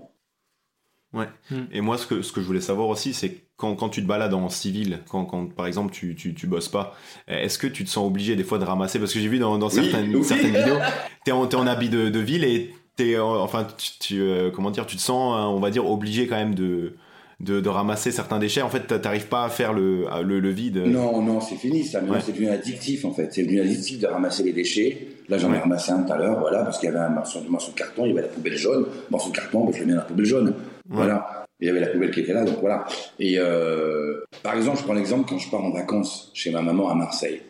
Ouais. 1.13 1.27
Hmm. 1.49 1.63
Et 1.71 1.81
moi, 1.81 1.97
ce 1.97 2.07
que, 2.07 2.21
ce 2.21 2.31
que 2.31 2.41
je 2.41 2.45
voulais 2.45 2.61
savoir 2.61 2.87
aussi, 2.87 3.13
c'est 3.13 3.43
quand, 3.57 3.75
quand 3.75 3.89
tu 3.89 4.01
te 4.01 4.07
balades 4.07 4.33
en 4.33 4.49
civil, 4.49 4.99
quand, 5.09 5.25
quand 5.25 5.53
par 5.53 5.67
exemple 5.67 5.93
tu, 5.93 6.15
tu, 6.15 6.33
tu 6.33 6.47
bosses 6.47 6.69
pas, 6.69 6.95
est-ce 7.27 7.59
que 7.59 7.67
tu 7.67 7.83
te 7.83 7.89
sens 7.89 8.07
obligé 8.07 8.35
des 8.35 8.43
fois 8.43 8.57
de 8.57 8.63
ramasser? 8.63 8.97
Parce 8.97 9.13
que 9.13 9.19
j'ai 9.19 9.27
vu 9.27 9.39
dans, 9.39 9.57
dans 9.57 9.69
certaines, 9.69 10.23
certaines 10.23 10.55
vidéos, 10.55 10.77
t'es 11.25 11.31
en, 11.31 11.47
es 11.47 11.55
en 11.55 11.67
habit 11.67 11.89
de, 11.89 12.09
de 12.09 12.19
ville 12.19 12.43
et 12.43 12.73
t'es, 12.95 13.19
enfin, 13.19 13.67
tu, 13.77 13.91
tu 13.99 14.21
euh, 14.21 14.51
comment 14.51 14.71
dire, 14.71 14.85
tu 14.85 14.95
te 14.95 15.01
sens, 15.01 15.35
hein, 15.37 15.47
on 15.47 15.59
va 15.59 15.69
dire, 15.69 15.87
obligé 15.89 16.27
quand 16.27 16.37
même 16.37 16.55
de, 16.55 16.95
de, 17.41 17.59
de, 17.59 17.69
ramasser 17.69 18.11
certains 18.11 18.39
déchets. 18.39 18.61
En 18.61 18.69
fait, 18.69 19.01
t'arrives 19.01 19.27
pas 19.27 19.45
à 19.45 19.49
faire 19.49 19.73
le, 19.73 20.05
le, 20.23 20.39
le 20.39 20.49
vide. 20.49 20.77
Non, 20.77 21.21
non, 21.21 21.41
c'est 21.41 21.55
fini 21.55 21.83
ça. 21.83 22.01
c'est 22.23 22.31
devenu 22.31 22.49
addictif 22.49 23.05
en 23.05 23.11
fait. 23.11 23.33
C'est 23.33 23.43
devenu 23.43 23.61
addictif 23.61 23.99
de 23.99 24.07
ramasser 24.07 24.43
les 24.43 24.53
déchets. 24.53 25.07
Là, 25.29 25.37
j'en 25.37 25.53
ai 25.53 25.57
ramassé 25.57 25.91
un 25.91 26.03
tout 26.03 26.13
à 26.13 26.17
l'heure, 26.17 26.39
voilà, 26.39 26.63
parce 26.63 26.79
qu'il 26.79 26.89
y 26.89 26.91
avait 26.91 26.99
un 26.99 27.09
morceau, 27.09 27.39
de 27.41 27.77
carton, 27.77 28.05
il 28.05 28.09
y 28.09 28.11
avait 28.11 28.23
la 28.23 28.27
poubelle 28.27 28.57
jaune. 28.57 28.85
Morceau 29.09 29.29
de 29.29 29.35
carton, 29.35 29.65
ben, 29.65 29.73
je 29.73 29.79
le 29.79 29.85
mets 29.85 29.93
dans 29.93 29.99
la 29.99 30.05
poubelle 30.05 30.25
jaune. 30.25 30.53
Voilà. 30.91 31.45
Il 31.59 31.67
y 31.67 31.69
avait 31.69 31.79
la 31.79 31.87
poubelle 31.87 32.11
qui 32.11 32.21
était 32.21 32.33
là, 32.33 32.43
donc 32.43 32.59
voilà. 32.59 32.85
Et 33.19 33.35
euh, 33.37 34.23
par 34.41 34.55
exemple, 34.55 34.79
je 34.79 34.83
prends 34.83 34.93
l'exemple 34.93 35.29
quand 35.29 35.37
je 35.37 35.49
pars 35.49 35.63
en 35.63 35.71
vacances 35.71 36.31
chez 36.33 36.51
ma 36.51 36.61
maman 36.61 36.89
à 36.89 36.95
Marseille. 36.95 37.41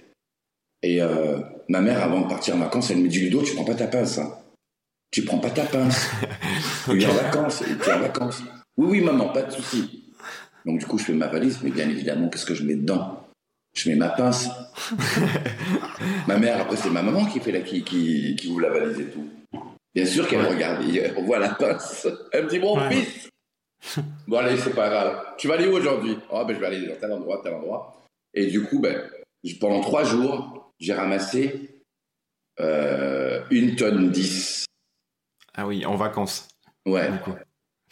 Et 0.84 1.02
euh, 1.02 1.40
ma 1.70 1.82
mère, 1.82 2.04
avant 2.04 2.22
de 2.22 2.28
partir 2.28 2.56
en 2.56 2.60
vacances, 2.60 2.92
elle 2.92 2.98
me 2.98 3.08
dit 3.08 3.20
Ludo, 3.20 3.42
tu 3.42 3.54
prends 3.56 3.64
pas 3.64 3.74
ta 3.74 3.88
pince. 3.88 4.18
Hein. 4.18 4.34
Tu 5.12 5.24
prends 5.24 5.40
pas 5.40 5.50
ta 5.50 5.64
pince. 5.64 6.10
Tu 6.86 7.02
es 7.02 7.06
en 7.06 7.14
vacances. 7.14 7.64
Tu 7.64 7.90
es 7.90 7.94
en 7.94 8.00
vacances. 8.00 8.44
Oui, 8.78 8.88
oui, 8.90 9.02
maman, 9.02 9.30
pas 9.30 9.44
de 9.44 9.52
souci. 9.52 10.14
Donc 10.66 10.80
du 10.80 10.86
coup, 10.86 10.98
je 10.98 11.06
fais 11.06 11.14
ma 11.14 11.28
valise, 11.28 11.60
mais 11.64 11.70
bien 11.70 11.90
évidemment, 11.90 12.28
qu'est-ce 12.30 12.46
que 12.46 12.56
je 12.56 12.64
mets 12.64 12.76
dedans? 12.76 13.28
Je 13.74 13.90
mets 13.90 13.96
ma 13.96 14.10
pince. 14.10 14.50
ma 16.28 16.38
mère, 16.38 16.62
après, 16.62 16.76
c'est 16.76 16.90
ma 16.90 17.02
maman 17.02 17.26
qui 17.26 17.40
fait 17.40 17.52
la 17.52 17.62
qui, 17.62 17.84
qui, 17.84 18.36
qui 18.36 18.48
ouvre 18.50 18.62
la 18.62 18.70
valise 18.70 19.00
et 19.00 19.06
tout. 19.06 19.28
Bien 19.94 20.06
sûr 20.06 20.28
qu'elle 20.28 20.46
regarde, 20.46 20.84
on 21.18 21.24
voit 21.24 21.40
la 21.40 21.50
pince. 21.50 22.08
Elle 22.32 22.46
me 22.46 22.50
dit, 22.50 22.60
mon 22.60 22.78
fils 22.90 23.31
Bon, 24.28 24.38
allez, 24.38 24.58
c'est 24.58 24.76
pas 24.76 24.90
grave. 24.90 25.34
Tu 25.38 25.48
vas 25.48 25.56
aller 25.56 25.68
où 25.68 25.74
aujourd'hui? 25.74 26.18
Oh, 26.30 26.44
ben, 26.46 26.56
je 26.56 26.60
vais 26.60 26.68
aller 26.68 26.88
dans 26.88 26.96
tel 26.96 27.12
endroit, 27.12 27.42
tel 27.44 27.54
endroit. 27.54 28.02
Et 28.34 28.48
du 28.48 28.64
coup, 28.64 28.80
ben, 28.80 29.02
pendant 29.60 29.82
trois 29.82 30.04
jours, 30.04 30.74
j'ai 30.80 30.94
ramassé 30.94 31.84
euh, 32.60 33.44
une 33.50 33.76
tonne 33.76 34.12
10. 34.12 34.66
Ah 35.56 35.68
oui, 35.68 35.86
en 35.86 35.96
vacances. 35.96 36.48
Ouais. 36.86 37.10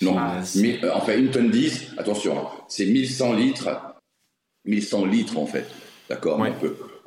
Non, 0.01 0.15
ah, 0.17 0.41
euh, 0.55 0.91
enfin 0.93 1.17
une 1.17 1.29
tonne 1.29 1.51
10, 1.51 1.95
attention, 1.97 2.39
hein, 2.39 2.49
c'est 2.69 2.85
1100 2.85 3.33
litres. 3.33 3.69
1100 4.65 5.05
litres 5.05 5.37
en 5.37 5.45
fait. 5.45 5.67
D'accord 6.09 6.39
ouais. 6.39 6.53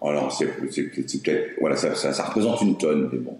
Alors, 0.02 0.32
c'est 0.32 0.46
peut-être. 0.46 1.60
Voilà, 1.60 1.76
ça, 1.76 1.94
ça, 1.94 2.24
représente 2.24 2.60
une 2.60 2.76
tonne, 2.76 3.08
mais 3.12 3.18
bon. 3.18 3.38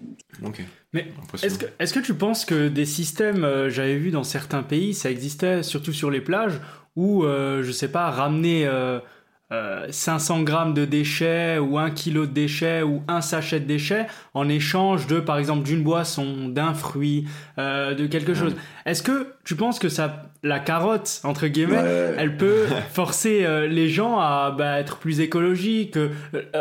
Mais 0.93 1.11
est-ce 1.41 1.57
que, 1.57 1.65
est 1.79 1.93
que, 1.93 1.99
tu 1.99 2.13
penses 2.13 2.45
que 2.45 2.67
des 2.67 2.85
systèmes, 2.85 3.43
euh, 3.43 3.69
j'avais 3.69 3.97
vu 3.97 4.11
dans 4.11 4.23
certains 4.23 4.61
pays, 4.61 4.93
ça 4.93 5.09
existait 5.09 5.63
surtout 5.63 5.93
sur 5.93 6.11
les 6.11 6.21
plages, 6.21 6.59
où, 6.95 7.23
euh, 7.23 7.63
je 7.63 7.71
sais 7.71 7.87
pas, 7.87 8.11
ramener 8.11 8.69
500 9.89 10.39
euh, 10.39 10.43
grammes 10.43 10.73
de 10.73 10.85
déchets 10.85 11.57
ou 11.59 11.77
1 11.77 11.91
kilo 11.91 12.25
de 12.25 12.31
déchets 12.31 12.81
ou 12.83 13.01
un 13.07 13.21
sachet 13.21 13.59
de 13.59 13.65
déchets 13.65 14.07
en 14.33 14.49
échange 14.49 15.07
de, 15.07 15.19
par 15.19 15.37
exemple, 15.37 15.63
d'une 15.63 15.83
boisson, 15.83 16.47
d'un 16.47 16.73
fruit, 16.73 17.27
euh, 17.57 17.93
de 17.93 18.07
quelque 18.07 18.33
chose. 18.33 18.55
Est-ce 18.85 19.03
que 19.03 19.33
tu 19.45 19.55
penses 19.55 19.77
que 19.77 19.89
ça, 19.89 20.31
la 20.41 20.59
carotte, 20.59 21.19
entre 21.23 21.47
guillemets, 21.47 22.13
elle 22.17 22.37
peut 22.37 22.65
forcer 22.93 23.43
euh, 23.43 23.67
les 23.67 23.89
gens 23.89 24.17
à 24.19 24.55
bah, 24.57 24.79
être 24.79 24.97
plus 24.97 25.19
écologiques 25.19 25.97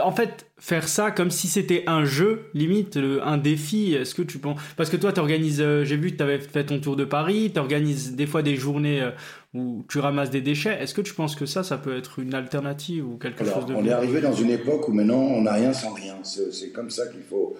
En 0.03 0.11
fait, 0.11 0.47
faire 0.59 0.89
ça 0.89 1.11
comme 1.13 1.31
si 1.31 1.47
c'était 1.47 1.85
un 1.87 2.05
jeu, 2.05 2.51
limite, 2.55 2.99
un 3.23 3.39
défi. 3.39 3.95
Est-ce 3.95 4.15
que 4.15 4.23
tu 4.23 4.39
penses 4.39 4.61
Parce 4.77 4.91
que 4.91 4.97
toi, 4.97 5.13
tu 5.13 5.21
organises, 5.21 5.65
j'ai 5.85 5.97
vu 5.97 6.11
que 6.11 6.17
tu 6.17 6.23
avais 6.23 6.41
fait 6.41 6.65
ton 6.65 6.81
tour 6.81 6.97
de 6.97 7.05
Paris, 7.05 7.53
tu 7.55 7.61
organises 7.61 8.17
des 8.17 8.27
fois 8.27 8.43
des 8.43 8.57
journées 8.57 9.09
où 9.55 9.85
tu 9.89 9.99
ramasses 9.99 10.31
des 10.31 10.41
déchets. 10.41 10.77
Est-ce 10.81 10.95
que 10.95 11.03
tu 11.03 11.15
penses 11.15 11.37
que 11.37 11.47
ça, 11.47 11.63
ça 11.63 11.79
peut 11.79 11.97
être 11.97 12.19
une 12.19 12.35
alternative 12.35 13.07
ou 13.07 13.17
quelque 13.17 13.45
chose 13.45 13.67
de 13.67 13.75
On 13.75 13.85
est 13.85 13.93
arrivé 13.93 14.21
dans 14.21 14.33
une 14.33 14.51
époque 14.51 14.89
où 14.89 14.93
maintenant 14.93 15.21
on 15.21 15.43
n'a 15.43 15.53
rien 15.53 15.73
sans 15.73 15.93
rien. 15.93 16.17
C'est 16.23 16.71
comme 16.73 16.91
ça 16.91 17.07
qu'il 17.09 17.23
faut, 17.23 17.57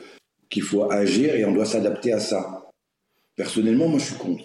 qu'il 0.49 0.63
faut 0.63 0.91
agir 0.91 1.35
et 1.35 1.45
on 1.45 1.53
doit 1.53 1.67
s'adapter 1.67 2.13
à 2.13 2.21
ça. 2.21 2.71
Personnellement, 3.37 3.89
moi 3.89 3.99
je 3.99 4.07
suis 4.07 4.17
contre. 4.17 4.45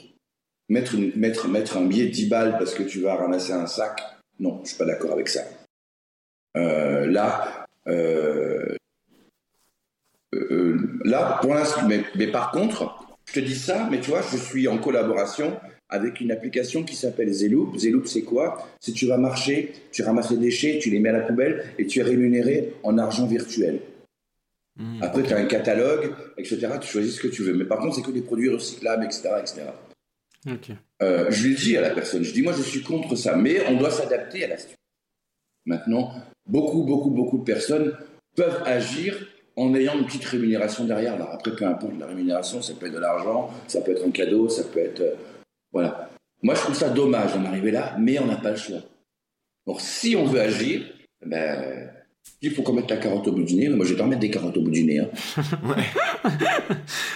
Mettre, 0.70 0.96
mettre, 1.16 1.48
mettre 1.48 1.78
un 1.78 1.86
billet 1.86 2.08
de 2.08 2.12
10 2.12 2.30
balles 2.30 2.58
parce 2.58 2.74
que 2.74 2.84
tu 2.84 3.00
vas 3.00 3.16
ramasser 3.16 3.54
un 3.54 3.68
sac, 3.68 4.02
non, 4.40 4.60
je 4.64 4.70
suis 4.70 4.78
pas 4.78 4.86
d'accord 4.86 5.14
avec 5.14 5.30
ça. 5.30 5.42
Euh, 6.58 7.06
là, 7.06 7.66
euh, 7.88 8.76
euh, 10.36 11.00
là, 11.06 11.40
pour 11.42 11.54
l'instant, 11.54 11.88
mais, 11.88 12.04
mais 12.16 12.28
par 12.28 12.52
contre, 12.52 13.18
je 13.26 13.34
te 13.34 13.40
dis 13.40 13.56
ça, 13.56 13.88
mais 13.90 14.00
tu 14.02 14.10
vois, 14.10 14.22
je 14.22 14.38
suis 14.38 14.68
en 14.68 14.78
collaboration 14.78 15.58
avec 15.90 16.20
une 16.20 16.32
application 16.32 16.84
qui 16.84 16.96
s'appelle 16.96 17.32
Zeloop. 17.32 17.78
Zeloop, 17.78 18.08
c'est 18.08 18.24
quoi? 18.24 18.68
C'est 18.80 18.92
tu 18.92 19.08
vas 19.08 19.18
marcher, 19.18 19.74
tu 19.92 20.04
ramasses 20.04 20.32
les 20.32 20.38
déchets, 20.38 20.80
tu 20.82 20.90
les 20.90 21.00
mets 21.00 21.10
à 21.10 21.14
la 21.14 21.22
poubelle 21.22 21.66
et 21.78 21.86
tu 21.88 22.00
es 22.00 22.04
rémunéré 22.04 22.74
en 22.84 22.98
argent 22.98 23.26
virtuel. 23.26 23.80
Hmm, 24.76 25.02
Après, 25.02 25.24
tu 25.24 25.34
as 25.34 25.38
un 25.38 25.46
catalogue, 25.46 26.14
etc. 26.38 26.68
Tu 26.82 26.88
choisis 26.88 27.16
ce 27.16 27.22
que 27.22 27.28
tu 27.28 27.44
veux. 27.44 27.54
Mais 27.54 27.66
par 27.66 27.80
contre, 27.80 27.96
c'est 27.96 28.02
que 28.02 28.12
des 28.12 28.22
produits 28.22 28.50
recyclables, 28.50 29.06
etc. 29.06 29.30
etc. 29.40 29.62
Euh, 31.02 31.30
je 31.30 31.48
lui 31.48 31.56
dis 31.56 31.78
à 31.78 31.82
la 31.82 31.92
personne, 31.92 32.24
je 32.24 32.32
dis, 32.32 32.42
moi, 32.42 32.54
je 32.54 32.62
suis 32.62 32.82
contre 32.82 33.16
ça, 33.16 33.36
mais 33.36 33.66
on 33.68 33.78
doit 33.78 33.92
s'adapter 33.92 34.44
à 34.46 34.48
la 34.48 34.58
situation. 34.58 34.78
Maintenant, 35.66 36.14
beaucoup, 36.46 36.84
beaucoup, 36.84 37.10
beaucoup 37.10 37.40
de 37.40 37.44
personnes 37.44 37.94
peuvent 38.36 38.62
agir 38.66 39.18
en 39.56 39.74
ayant 39.74 39.98
une 39.98 40.06
petite 40.06 40.26
rémunération 40.26 40.86
derrière. 40.86 41.16
Alors 41.16 41.32
après, 41.32 41.56
peu 41.56 41.66
importe 41.66 41.98
la 42.00 42.06
rémunération, 42.06 42.62
ça 42.62 42.74
peut 42.76 42.86
être 42.86 42.94
de 42.94 43.00
l'argent, 43.00 43.50
ça 43.68 43.82
peut 43.82 43.92
être 43.92 44.06
un 44.06 44.12
cadeau, 44.12 44.48
ça 44.48 44.64
peut 44.64 44.80
être 44.80 45.02
euh, 45.02 45.16
voilà. 45.72 46.10
Moi, 46.42 46.54
je 46.56 46.62
trouve 46.62 46.76
ça 46.76 46.90
dommage 46.90 47.34
d'en 47.34 47.46
arriver 47.46 47.72
là, 47.72 47.96
mais 48.00 48.20
on 48.20 48.26
n'a 48.26 48.38
pas 48.38 48.52
le 48.52 48.58
choix. 48.58 48.80
Donc, 49.66 49.82
si 49.82 50.16
on 50.16 50.26
veut 50.26 50.40
agir, 50.40 50.84
ben, 51.26 51.92
il 52.42 52.52
faut 52.52 52.62
qu'on 52.62 52.74
mette 52.74 52.90
la 52.90 52.98
carotte 52.98 53.28
au 53.28 53.32
bout 53.32 53.44
du 53.44 53.56
nez. 53.56 53.70
Moi, 53.70 53.86
je 53.86 53.94
vais 53.94 54.00
t'en 54.00 54.08
mettre 54.08 54.22
des 54.22 54.30
carottes 54.30 54.58
au 54.58 54.62
bout 54.62 54.72
du 54.72 54.84
nez. 54.84 55.00
Hein. 55.00 55.10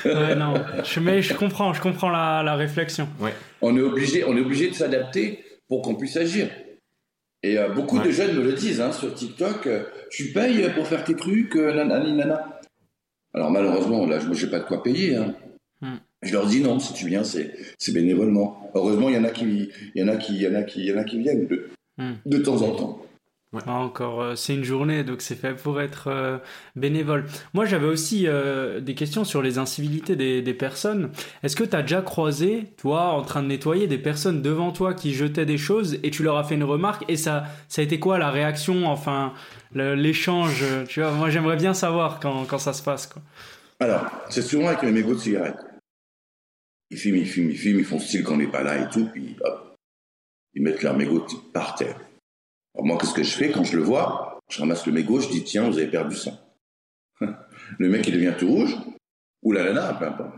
ouais. 0.06 0.36
non. 0.36 0.54
Je, 0.84 1.00
mais 1.00 1.22
je 1.22 1.34
comprends, 1.34 1.74
je 1.74 1.82
comprends 1.82 2.10
la, 2.10 2.56
réflexion. 2.56 3.08
Ouais. 3.20 3.34
On 3.62 3.78
est 3.78 3.82
obligé, 3.82 4.24
on 4.26 4.36
est 4.36 4.42
obligé 4.42 4.70
de 4.70 4.74
s'adapter 4.74 5.44
pour 5.68 5.82
qu'on 5.82 5.96
puisse 5.96 6.18
agir. 6.18 6.50
Et 7.44 7.58
euh, 7.58 7.70
beaucoup 7.70 8.00
de 8.00 8.12
jeunes 8.12 8.36
me 8.36 8.44
le 8.44 8.54
disent 8.54 8.82
hein, 8.82 8.92
sur 8.92 9.14
TikTok. 9.14 9.68
Euh, 9.68 9.84
tu 10.10 10.32
payes 10.32 10.70
pour 10.76 10.88
faire 10.88 11.04
tes 11.04 11.16
trucs, 11.16 11.56
euh, 11.56 11.74
nanana. 11.74 12.60
Alors 13.34 13.52
malheureusement, 13.52 14.06
là, 14.06 14.20
je 14.20 14.28
n'ai 14.28 14.52
pas 14.52 14.60
de 14.60 14.66
quoi 14.66 14.84
payer. 14.84 15.16
Hein. 15.16 15.36
Hmm. 15.82 15.98
Je 16.22 16.34
leur 16.34 16.46
dis 16.46 16.62
non, 16.62 16.80
si 16.80 16.94
tu 16.94 17.08
viens, 17.08 17.24
c'est, 17.24 17.54
bénévolement. 17.94 18.72
Heureusement, 18.76 19.10
il 19.10 19.16
y 19.16 19.18
en 19.18 19.24
a 19.24 19.30
qui, 19.30 19.70
il 19.96 20.02
y 20.02 20.04
en 20.04 20.08
a 20.08 20.18
qui, 20.18 20.36
il 20.36 20.42
y 20.42 20.48
en 20.48 20.56
a 20.56 20.64
qui, 20.64 20.82
il 20.82 20.86
y 20.86 20.94
en 20.94 20.98
a 20.98 21.04
qui 21.04 21.20
viennent 21.20 21.48
de, 21.48 21.70
hmm. 21.98 22.14
de 22.26 22.38
temps 22.38 22.62
en 22.62 22.76
temps. 22.76 23.06
Ah, 23.54 23.74
encore, 23.74 24.22
euh, 24.22 24.36
c'est 24.36 24.56
une 24.56 24.64
journée, 24.64 25.04
donc 25.04 25.22
c'est 25.22 25.36
fait 25.36 25.54
pour 25.54 25.82
être 25.82 26.08
euh, 26.08 26.38
bénévole. 26.78 27.26
Moi, 27.54 27.66
j'avais 27.66 27.88
aussi 27.88 28.26
euh, 28.26 28.80
des 28.80 28.96
questions 28.96 29.26
sur 29.26 29.42
les 29.42 29.58
incivilités 29.58 30.16
des, 30.16 30.42
des 30.42 30.54
personnes. 30.54 31.12
Est-ce 31.44 31.58
que 31.58 31.66
tu 31.66 31.76
as 31.76 31.82
déjà 31.82 32.02
croisé, 32.02 32.68
toi, 32.78 33.08
en 33.10 33.24
train 33.24 33.44
de 33.44 33.48
nettoyer, 33.48 33.88
des 33.88 33.98
personnes 33.98 34.42
devant 34.42 34.72
toi 34.72 34.94
qui 34.94 35.14
jetaient 35.14 35.46
des 35.46 35.58
choses 35.58 36.00
et 36.02 36.12
tu 36.12 36.24
leur 36.24 36.38
as 36.38 36.46
fait 36.46 36.56
une 36.56 36.64
remarque 36.64 37.04
et 37.10 37.18
ça, 37.18 37.44
ça 37.68 37.82
a 37.82 37.84
été 37.84 38.00
quoi 38.00 38.18
la 38.18 38.32
réaction, 38.32 38.86
enfin, 38.86 39.34
l'échange 39.74 40.64
Tu 40.88 41.02
vois, 41.02 41.12
moi, 41.12 41.30
j'aimerais 41.30 41.58
bien 41.58 41.74
savoir 41.74 42.22
quand, 42.22 42.46
quand 42.46 42.58
ça 42.58 42.72
se 42.72 42.82
passe. 42.82 43.08
Quoi. 43.08 43.22
Alors, 43.82 44.06
c'est 44.30 44.44
souvent 44.44 44.68
avec 44.68 44.84
mes 44.84 44.92
mégots 44.92 45.16
de 45.16 45.20
cigarettes. 45.20 45.60
Ils 46.90 46.98
filment, 46.98 47.18
ils 47.18 47.28
filment, 47.28 47.50
ils 47.50 47.58
filment, 47.58 47.80
ils 47.80 47.86
font 47.86 48.00
style 48.00 48.24
qu'on 48.24 48.38
n'est 48.38 48.48
pas 48.48 48.64
là 48.64 48.78
et 48.78 48.90
tout, 48.90 49.10
puis 49.12 49.36
hop, 49.44 49.76
ils 50.54 50.62
mettent 50.62 50.84
leur 50.84 50.96
mégot 50.96 51.26
par 51.52 51.76
terre. 51.76 52.00
Alors 52.74 52.86
moi, 52.86 52.98
qu'est-ce 53.00 53.14
que 53.14 53.24
je 53.24 53.36
fais 53.36 53.52
quand 53.52 53.64
je 53.64 53.78
le 53.78 53.84
vois? 53.84 54.40
Je 54.50 54.60
ramasse 54.60 54.86
le 54.86 54.94
mégot, 54.94 55.20
je 55.20 55.30
dis 55.30 55.44
tiens, 55.44 55.70
vous 55.70 55.78
avez 55.78 55.88
perdu 55.88 56.16
ça. 56.16 56.32
le 57.22 57.90
mec, 57.90 58.08
il 58.08 58.14
devient 58.14 58.34
tout 58.38 58.48
rouge, 58.48 58.76
ou 59.44 59.52
la 59.52 59.64
nana, 59.64 59.94
peu 59.94 60.06
importe. 60.06 60.38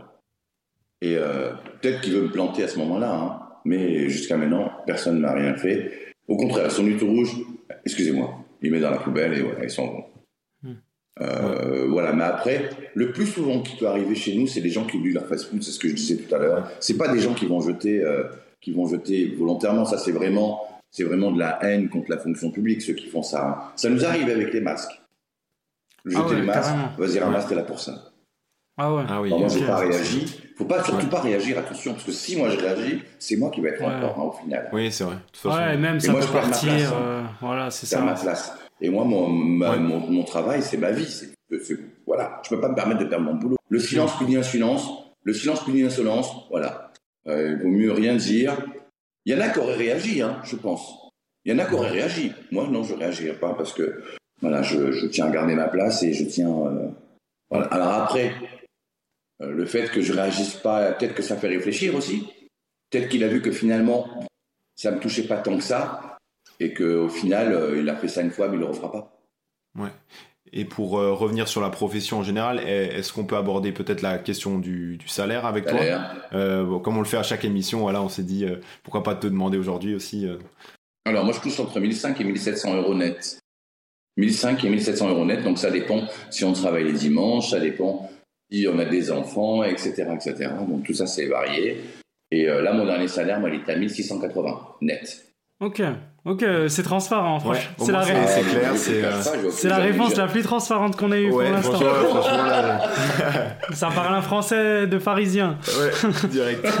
Et 1.00 1.16
euh, 1.16 1.52
peut-être 1.80 2.00
qu'il 2.00 2.14
veut 2.14 2.22
me 2.22 2.30
planter 2.30 2.64
à 2.64 2.68
ce 2.68 2.78
moment-là, 2.78 3.12
hein, 3.12 3.40
mais 3.64 4.08
jusqu'à 4.08 4.36
maintenant, 4.36 4.70
personne 4.86 5.20
n'a 5.20 5.32
rien 5.32 5.54
fait. 5.56 6.14
Au 6.28 6.36
contraire, 6.36 6.70
son 6.70 6.84
tout 6.96 7.06
rouge, 7.06 7.36
excusez-moi, 7.84 8.34
il 8.62 8.70
met 8.70 8.80
dans 8.80 8.90
la 8.90 8.98
poubelle 8.98 9.34
et 9.34 9.42
voilà, 9.42 9.64
ils 9.64 9.70
s'en 9.70 9.86
vont. 9.86 10.04
Euh, 11.20 11.86
voilà, 11.88 12.12
mais 12.12 12.24
après, 12.24 12.70
le 12.94 13.12
plus 13.12 13.26
souvent 13.26 13.60
qui 13.60 13.76
peut 13.76 13.86
arriver 13.86 14.14
chez 14.14 14.34
nous, 14.34 14.46
c'est 14.46 14.60
des 14.60 14.70
gens 14.70 14.84
qui 14.84 14.96
oublient 14.96 15.12
leur 15.12 15.26
fast-food, 15.26 15.62
c'est 15.62 15.70
ce 15.70 15.78
que 15.78 15.88
je 15.88 15.94
disais 15.94 16.16
tout 16.16 16.34
à 16.34 16.38
l'heure. 16.38 16.70
C'est 16.80 16.96
pas 16.96 17.08
des 17.08 17.20
gens 17.20 17.34
qui 17.34 17.46
vont 17.46 17.60
jeter, 17.60 18.02
euh, 18.02 18.24
qui 18.60 18.72
vont 18.72 18.86
jeter 18.88 19.26
volontairement. 19.26 19.84
Ça, 19.84 19.98
c'est 19.98 20.10
vraiment, 20.10 20.62
c'est 20.94 21.02
vraiment 21.02 21.32
de 21.32 21.40
la 21.40 21.58
haine 21.64 21.88
contre 21.88 22.08
la 22.08 22.18
fonction 22.18 22.52
publique, 22.52 22.80
ceux 22.80 22.92
qui 22.92 23.08
font 23.08 23.24
ça. 23.24 23.72
Ça 23.74 23.90
nous 23.90 24.04
arrive 24.04 24.30
avec 24.30 24.52
les 24.52 24.60
masques. 24.60 24.92
Jeter 26.04 26.22
ah 26.24 26.34
les 26.34 26.42
masques, 26.42 26.74
vas-y 26.96 27.18
ramasse, 27.18 27.48
t'es 27.48 27.56
là 27.56 27.64
pour 27.64 27.80
ça. 27.80 28.12
Ah 28.76 28.94
ouais. 28.94 29.02
Ah 29.08 29.20
oui. 29.20 29.30
moi, 29.30 29.48
j'ai 29.48 29.66
pas 29.66 29.78
réagi. 29.78 30.40
Faut 30.56 30.66
pas 30.66 30.84
surtout 30.84 31.08
pas 31.08 31.20
réagir, 31.20 31.58
attention, 31.58 31.94
parce 31.94 32.04
que 32.04 32.12
si 32.12 32.36
moi 32.36 32.48
je 32.48 32.58
réagis, 32.58 33.02
c'est 33.18 33.36
moi 33.36 33.50
qui 33.50 33.60
vais 33.60 33.70
être 33.70 33.82
en 33.82 34.00
tort 34.00 34.20
hein, 34.20 34.22
au 34.22 34.32
final. 34.32 34.70
Oui, 34.72 34.92
c'est 34.92 35.02
vrai. 35.02 35.16
Ouais, 35.44 35.76
même 35.76 35.98
ça 35.98 36.12
moi, 36.12 36.20
peut 36.20 36.32
partir. 36.32 36.70
Hein. 36.70 37.02
Euh, 37.02 37.22
voilà, 37.40 37.70
c'est 37.72 37.86
ça. 37.86 38.00
ma 38.00 38.14
place. 38.14 38.56
Et 38.80 38.88
moi, 38.88 39.04
mon, 39.04 39.28
mon, 39.28 40.22
travail, 40.22 40.62
c'est 40.62 40.76
ma 40.76 40.92
vie. 40.92 41.06
C'est, 41.10 41.34
voilà, 42.06 42.40
je 42.44 42.50
peux 42.50 42.60
pas 42.60 42.68
me 42.68 42.76
permettre 42.76 43.00
de 43.00 43.06
perdre 43.06 43.24
mon 43.24 43.34
boulot. 43.34 43.56
Le 43.68 43.80
silence 43.80 44.16
punit 44.16 44.36
insolence. 44.36 44.88
Le 45.24 45.34
silence 45.34 45.64
punit 45.64 45.82
insolence. 45.82 46.30
Voilà. 46.50 46.92
Euh, 47.26 47.56
il 47.56 47.62
vaut 47.64 47.70
mieux 47.70 47.90
rien 47.90 48.14
dire. 48.14 48.56
Il 49.24 49.34
y 49.34 49.36
en 49.36 49.40
a 49.40 49.48
qui 49.48 49.58
auraient 49.58 49.76
réagi, 49.76 50.22
hein, 50.22 50.40
je 50.44 50.56
pense. 50.56 51.10
Il 51.44 51.52
y 51.52 51.54
en 51.54 51.58
a 51.58 51.66
qui 51.66 51.74
auraient 51.74 51.90
réagi. 51.90 52.32
Moi, 52.50 52.66
non, 52.68 52.82
je 52.82 52.94
réagirais 52.94 53.38
pas 53.38 53.54
parce 53.54 53.72
que 53.72 54.02
voilà, 54.40 54.62
je, 54.62 55.06
tiens 55.06 55.26
à 55.26 55.30
garder 55.30 55.54
ma 55.54 55.68
place 55.68 56.02
et 56.02 56.12
je 56.12 56.24
tiens. 56.24 56.50
Euh. 56.50 56.90
Alors 57.50 57.92
après, 57.92 58.34
euh, 59.42 59.50
le 59.50 59.64
fait 59.64 59.90
que 59.90 60.00
je 60.00 60.12
réagisse 60.12 60.54
pas, 60.56 60.92
peut-être 60.92 61.14
que 61.14 61.22
ça 61.22 61.36
fait 61.36 61.48
réfléchir 61.48 61.94
aussi. 61.94 62.26
Peut-être 62.90 63.08
qu'il 63.08 63.24
a 63.24 63.28
vu 63.28 63.40
que 63.40 63.52
finalement, 63.52 64.26
ça 64.76 64.90
me 64.90 65.00
touchait 65.00 65.26
pas 65.26 65.38
tant 65.38 65.56
que 65.56 65.62
ça 65.62 66.18
et 66.60 66.74
qu'au 66.74 67.08
final, 67.08 67.52
euh, 67.52 67.80
il 67.80 67.88
a 67.88 67.96
fait 67.96 68.08
ça 68.08 68.22
une 68.22 68.30
fois, 68.30 68.48
mais 68.48 68.54
il 68.54 68.60
ne 68.60 68.64
le 68.64 68.70
refera 68.70 68.92
pas. 68.92 69.20
Ouais. 69.76 69.90
Et 70.56 70.64
pour 70.64 70.98
euh, 70.98 71.12
revenir 71.12 71.48
sur 71.48 71.60
la 71.60 71.68
profession 71.68 72.18
en 72.18 72.22
général, 72.22 72.60
est-ce 72.60 73.12
qu'on 73.12 73.24
peut 73.24 73.36
aborder 73.36 73.72
peut-être 73.72 74.02
la 74.02 74.18
question 74.18 74.58
du, 74.58 74.98
salaire 75.06 75.46
avec 75.46 75.66
toi? 75.66 75.80
Euh, 76.32 76.78
Comme 76.78 76.96
on 76.96 77.00
le 77.00 77.06
fait 77.06 77.16
à 77.16 77.24
chaque 77.24 77.44
émission, 77.44 77.80
voilà, 77.80 78.00
on 78.00 78.08
s'est 78.08 78.22
dit 78.22 78.46
pourquoi 78.84 79.02
pas 79.02 79.16
te 79.16 79.26
demander 79.26 79.58
aujourd'hui 79.58 79.94
aussi. 79.94 80.26
Alors 81.04 81.24
moi 81.24 81.34
je 81.34 81.40
touche 81.40 81.58
entre 81.60 81.80
1500 81.80 82.14
et 82.20 82.24
1700 82.24 82.76
euros 82.76 82.94
net. 82.94 83.40
1500 84.16 84.64
et 84.64 84.70
1700 84.70 85.08
euros 85.08 85.24
net, 85.24 85.42
donc 85.42 85.58
ça 85.58 85.70
dépend 85.70 86.04
si 86.30 86.44
on 86.44 86.52
travaille 86.52 86.84
les 86.84 86.92
dimanches, 86.92 87.50
ça 87.50 87.58
dépend 87.58 88.08
si 88.50 88.66
on 88.68 88.78
a 88.78 88.84
des 88.84 89.10
enfants, 89.10 89.64
etc., 89.64 90.06
etc. 90.14 90.50
Donc 90.68 90.84
tout 90.84 90.94
ça, 90.94 91.06
c'est 91.06 91.26
varié. 91.26 91.80
Et 92.30 92.48
euh, 92.48 92.62
là, 92.62 92.72
mon 92.72 92.86
dernier 92.86 93.08
salaire, 93.08 93.40
moi, 93.40 93.50
il 93.50 93.60
est 93.60 93.68
à 93.68 93.76
1680 93.76 94.76
net. 94.82 95.26
Ok, 95.60 95.82
ok, 96.24 96.44
c'est 96.68 96.82
transparent, 96.82 97.38
franchement. 97.40 97.72
au 97.78 97.84
c'est 97.84 97.92
la, 97.92 98.00
ré- 98.00 98.26
c'est 98.26 98.40
clair, 98.42 98.72
c'est, 98.76 99.04
euh, 99.04 99.50
c'est 99.50 99.68
la 99.68 99.76
réponse 99.76 100.16
la 100.16 100.26
plus 100.26 100.42
transparente 100.42 100.96
qu'on 100.96 101.12
ait 101.12 101.22
eue 101.22 101.30
Ouais, 101.30 101.44
pour 101.46 101.52
l'instant. 101.54 101.72
franchement, 101.74 102.20
franchement, 102.20 102.44
là, 102.46 102.80
Ça 103.72 103.88
parle 103.94 104.14
un 104.14 104.22
français 104.22 104.86
de 104.86 104.98
parisien. 104.98 105.58
ouais, 105.78 106.28
direct. 106.28 106.66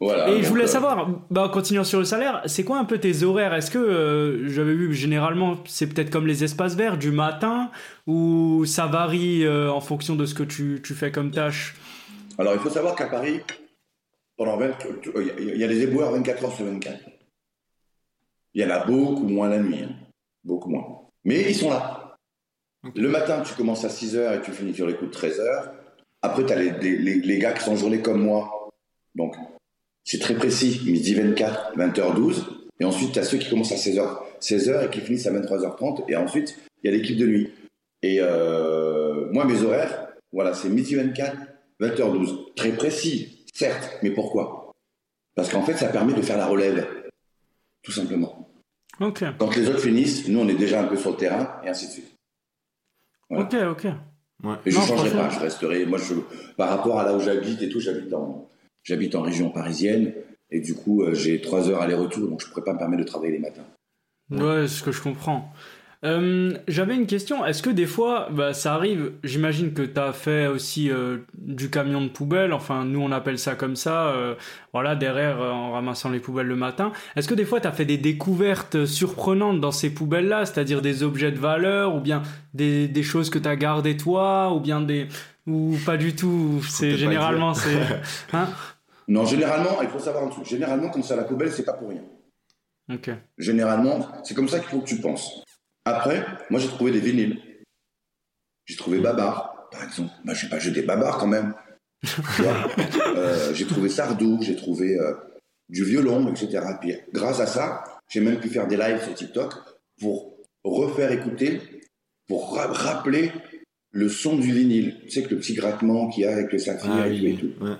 Voilà, 0.00 0.28
Et 0.30 0.42
je 0.44 0.48
voulais 0.48 0.64
euh, 0.64 0.68
savoir, 0.68 1.08
bah, 1.28 1.42
en 1.44 1.48
continuant 1.48 1.82
sur 1.82 1.98
le 1.98 2.04
salaire, 2.04 2.40
c'est 2.46 2.62
quoi 2.62 2.78
un 2.78 2.84
peu 2.84 2.98
tes 2.98 3.24
horaires? 3.24 3.52
Est-ce 3.52 3.70
que 3.72 3.78
euh, 3.78 4.48
j'avais 4.48 4.74
vu 4.74 4.94
généralement 4.94 5.56
c'est 5.66 5.88
peut-être 5.88 6.10
comme 6.10 6.26
les 6.28 6.44
espaces 6.44 6.76
verts 6.76 6.96
du 6.96 7.10
matin 7.10 7.70
ou 8.06 8.64
ça 8.64 8.86
varie 8.86 9.44
euh, 9.44 9.68
en 9.72 9.80
fonction 9.80 10.14
de 10.14 10.24
ce 10.24 10.34
que 10.34 10.44
tu, 10.44 10.80
tu 10.84 10.94
fais 10.94 11.10
comme 11.10 11.32
tâche? 11.32 11.74
Alors, 12.38 12.52
il 12.54 12.60
faut 12.60 12.70
savoir 12.70 12.94
qu'à 12.94 13.06
Paris, 13.06 13.40
pendant 14.36 14.56
20 14.56 14.66
euh, 15.16 15.26
il 15.40 15.56
y 15.58 15.64
a 15.64 15.68
des 15.68 15.82
éboueurs 15.82 16.12
24 16.12 16.44
heures 16.44 16.52
sur 16.54 16.64
24. 16.66 16.96
Il 18.54 18.62
y 18.62 18.64
en 18.64 18.70
a 18.70 18.84
beaucoup 18.84 19.24
moins 19.28 19.48
la 19.48 19.58
nuit. 19.58 19.80
hein. 19.82 19.90
Beaucoup 20.44 20.70
moins. 20.70 21.02
Mais 21.24 21.42
ils 21.48 21.54
sont 21.54 21.70
là. 21.70 22.16
Le 22.94 23.08
matin, 23.08 23.42
tu 23.42 23.54
commences 23.54 23.84
à 23.84 23.88
6 23.90 24.16
heures 24.16 24.32
et 24.32 24.40
tu 24.42 24.52
finis 24.52 24.74
sur 24.74 24.86
les 24.86 24.94
coups 24.94 25.10
de 25.10 25.14
13 25.14 25.40
heures. 25.40 25.72
Après, 26.22 26.44
tu 26.46 26.52
as 26.52 26.56
les, 26.56 26.70
les- 26.80 26.96
les- 26.96 27.20
les 27.20 27.38
gars 27.38 27.52
qui 27.52 27.62
sont 27.64 27.72
en 27.72 27.76
journée 27.76 28.00
comme 28.00 28.22
moi. 28.22 28.70
Donc, 29.14 29.36
c'est 30.04 30.18
très 30.18 30.34
précis. 30.34 30.80
Midi 30.86 31.14
24, 31.14 31.76
20h12. 31.76 32.46
Et 32.80 32.84
ensuite, 32.84 33.12
tu 33.12 33.18
as 33.18 33.24
ceux 33.24 33.36
qui 33.38 33.50
commencent 33.50 33.72
à 33.72 33.76
16h, 33.76 34.18
16h 34.40 34.86
et 34.86 34.90
qui 34.90 35.00
finissent 35.00 35.26
à 35.26 35.32
23h30. 35.32 36.04
Et 36.08 36.16
ensuite, 36.16 36.58
il 36.82 36.90
y 36.90 36.94
a 36.94 36.96
l'équipe 36.96 37.16
de 37.18 37.26
nuit. 37.26 37.52
Et 38.02 38.16
euh, 38.20 39.30
moi, 39.30 39.44
mes 39.44 39.62
horaires, 39.62 40.08
voilà, 40.32 40.54
c'est 40.54 40.70
midi 40.70 40.94
24, 40.94 41.36
20h12. 41.80 42.54
Très 42.56 42.72
précis, 42.72 43.44
certes, 43.52 43.98
mais 44.02 44.10
pourquoi? 44.10 44.72
Parce 45.34 45.50
qu'en 45.50 45.62
fait, 45.62 45.74
ça 45.74 45.88
permet 45.88 46.14
de 46.14 46.22
faire 46.22 46.38
la 46.38 46.46
relève, 46.46 46.86
tout 47.82 47.92
simplement. 47.92 48.39
Ok, 49.00 49.24
Quand 49.38 49.56
les 49.56 49.68
autres 49.68 49.80
finissent, 49.80 50.28
nous, 50.28 50.40
on 50.40 50.48
est 50.48 50.54
déjà 50.54 50.82
un 50.82 50.86
peu 50.86 50.96
sur 50.96 51.10
le 51.10 51.16
terrain, 51.16 51.60
et 51.64 51.68
ainsi 51.68 51.86
de 51.86 51.92
suite. 51.92 52.14
Voilà. 53.30 53.44
ok, 53.44 53.84
ok. 53.84 53.92
Et 54.66 54.70
je 54.70 54.78
ne 54.78 54.84
changerai 54.84 55.10
pas, 55.10 55.30
je 55.30 55.40
resterai. 55.40 55.86
Moi, 55.86 55.98
je, 55.98 56.14
par 56.56 56.68
rapport 56.68 56.98
à 56.98 57.04
là 57.04 57.14
où 57.14 57.20
j'habite 57.20 57.62
et 57.62 57.68
tout, 57.68 57.80
j'habite 57.80 58.12
en, 58.12 58.48
j'habite 58.82 59.14
en 59.14 59.22
région 59.22 59.50
parisienne, 59.50 60.12
et 60.50 60.60
du 60.60 60.74
coup, 60.74 61.02
euh, 61.02 61.14
j'ai 61.14 61.40
trois 61.40 61.68
heures 61.68 61.80
aller-retour, 61.80 62.28
donc 62.28 62.40
je 62.40 62.46
ne 62.46 62.50
pourrais 62.50 62.64
pas 62.64 62.72
me 62.74 62.78
permettre 62.78 63.02
de 63.02 63.08
travailler 63.08 63.32
les 63.32 63.38
matins. 63.38 63.66
Ouais, 64.30 64.66
c'est 64.68 64.76
ce 64.76 64.82
que 64.82 64.92
je 64.92 65.02
comprends. 65.02 65.52
Euh, 66.04 66.56
J'avais 66.66 66.94
une 66.94 67.06
question. 67.06 67.44
Est-ce 67.44 67.62
que 67.62 67.70
des 67.70 67.86
fois, 67.86 68.28
bah, 68.30 68.54
ça 68.54 68.74
arrive, 68.74 69.12
j'imagine 69.22 69.74
que 69.74 69.82
tu 69.82 70.00
as 70.00 70.12
fait 70.12 70.46
aussi 70.46 70.90
euh, 70.90 71.18
du 71.34 71.68
camion 71.68 72.00
de 72.00 72.08
poubelle, 72.08 72.52
enfin 72.54 72.84
nous 72.84 73.00
on 73.00 73.12
appelle 73.12 73.38
ça 73.38 73.54
comme 73.54 73.76
ça, 73.76 74.08
euh, 74.08 74.34
voilà, 74.72 74.96
derrière 74.96 75.42
euh, 75.42 75.50
en 75.50 75.72
ramassant 75.72 76.08
les 76.08 76.20
poubelles 76.20 76.46
le 76.46 76.56
matin. 76.56 76.92
Est-ce 77.16 77.28
que 77.28 77.34
des 77.34 77.44
fois 77.44 77.60
tu 77.60 77.66
as 77.66 77.72
fait 77.72 77.84
des 77.84 77.98
découvertes 77.98 78.86
surprenantes 78.86 79.60
dans 79.60 79.72
ces 79.72 79.90
poubelles-là, 79.90 80.46
c'est-à-dire 80.46 80.80
des 80.80 81.02
objets 81.02 81.32
de 81.32 81.38
valeur, 81.38 81.94
ou 81.94 82.00
bien 82.00 82.22
des, 82.54 82.88
des 82.88 83.02
choses 83.02 83.28
que 83.28 83.38
tu 83.38 83.48
as 83.48 83.56
gardées 83.56 83.98
toi, 83.98 84.54
ou 84.54 84.60
bien 84.60 84.80
des... 84.80 85.06
ou 85.46 85.76
pas 85.84 85.98
du 85.98 86.16
tout, 86.16 86.62
c'est 86.66 86.96
généralement 86.96 87.52
c'est... 87.52 87.78
Hein? 88.32 88.48
Non, 89.06 89.26
généralement, 89.26 89.82
il 89.82 89.88
faut 89.88 89.98
savoir 89.98 90.24
un 90.24 90.28
truc. 90.28 90.46
Généralement, 90.46 90.88
quand 90.88 91.02
c'est 91.02 91.14
à 91.14 91.16
la 91.16 91.24
poubelle, 91.24 91.50
c'est 91.50 91.64
pas 91.64 91.72
pour 91.72 91.88
rien. 91.88 92.02
Ok. 92.92 93.10
Généralement, 93.38 94.06
c'est 94.22 94.34
comme 94.34 94.48
ça 94.48 94.60
qu'il 94.60 94.68
faut 94.68 94.80
que 94.80 94.86
tu 94.86 95.00
penses. 95.00 95.42
Après, 95.84 96.24
moi, 96.50 96.60
j'ai 96.60 96.68
trouvé 96.68 96.90
des 96.92 97.00
vinyles. 97.00 97.40
J'ai 98.66 98.76
trouvé 98.76 98.98
Babar, 99.00 99.68
par 99.70 99.82
exemple. 99.84 100.10
Bah, 100.24 100.34
je 100.34 100.42
sais 100.42 100.48
pas, 100.48 100.58
des 100.58 100.82
Babar 100.82 101.18
quand 101.18 101.26
même. 101.26 101.54
Euh, 103.16 103.52
j'ai 103.54 103.66
trouvé 103.66 103.88
Sardou, 103.88 104.38
j'ai 104.40 104.54
trouvé 104.56 104.96
euh, 104.98 105.12
du 105.68 105.84
violon, 105.84 106.28
etc. 106.32 106.60
Puis, 106.80 106.94
grâce 107.12 107.40
à 107.40 107.46
ça, 107.46 107.84
j'ai 108.08 108.20
même 108.20 108.38
pu 108.38 108.48
faire 108.48 108.66
des 108.68 108.76
lives 108.76 109.02
sur 109.02 109.14
TikTok 109.14 109.52
pour 110.00 110.36
refaire 110.64 111.10
écouter, 111.12 111.60
pour 112.28 112.54
ra- 112.54 112.68
rappeler 112.72 113.32
le 113.92 114.08
son 114.08 114.36
du 114.36 114.52
vinyle. 114.52 114.96
Tu 115.04 115.10
sais 115.10 115.22
que 115.24 115.30
le 115.30 115.38
petit 115.40 115.54
grattement 115.54 116.08
qu'il 116.08 116.22
y 116.22 116.26
a 116.26 116.32
avec 116.32 116.52
le 116.52 116.58
saphir 116.58 116.90
Ah 116.92 117.08
et, 117.08 117.18
tout 117.18 117.24
et 117.26 117.32
oui, 117.32 117.36
tout 117.58 117.64
ouais. 117.64 117.74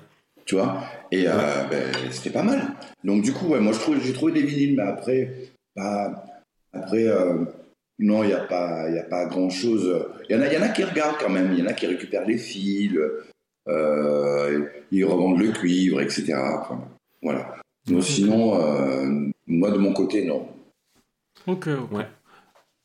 tu 0.44 0.54
vois? 0.56 0.84
Et 1.12 1.24
euh, 1.28 1.64
ben, 1.70 1.92
c'était 2.10 2.30
pas 2.30 2.42
mal 2.42 2.60
donc 3.04 3.22
du 3.22 3.32
coup 3.32 3.46
ouais, 3.48 3.60
moi 3.60 3.72
j'ai 4.02 4.12
trouvé 4.12 4.32
des 4.32 4.42
vinyles 4.42 4.76
mais 4.76 4.82
après 4.82 5.32
après 6.72 7.06
non 8.00 8.22
il 8.24 8.28
n'y 8.28 8.32
a 8.32 8.40
pas 8.40 8.88
y 8.90 8.98
a 8.98 9.04
pas 9.04 9.26
grand 9.26 9.50
chose 9.50 10.06
il 10.28 10.34
y 10.34 10.38
en 10.38 10.42
a 10.42 10.52
y 10.52 10.56
en 10.58 10.62
a 10.62 10.68
qui 10.68 10.82
regardent 10.84 11.18
quand 11.18 11.30
même 11.30 11.52
il 11.52 11.58
y 11.60 11.62
en 11.62 11.66
a 11.66 11.72
qui 11.74 11.86
récupèrent 11.86 12.26
les 12.26 12.38
fils 12.38 12.98
euh, 13.68 14.64
ils 14.90 15.04
revendent 15.04 15.38
le 15.38 15.52
cuivre 15.52 16.00
etc 16.00 16.34
Enfin, 16.34 16.80
voilà 17.22 17.56
mais 17.88 18.00
sinon 18.02 18.60
euh, 18.60 19.28
moi 19.46 19.70
de 19.70 19.78
mon 19.78 19.92
côté 19.92 20.24
non 20.24 20.48
Ok, 21.46 21.68
ok. 21.68 21.92
Ouais. 21.92 22.06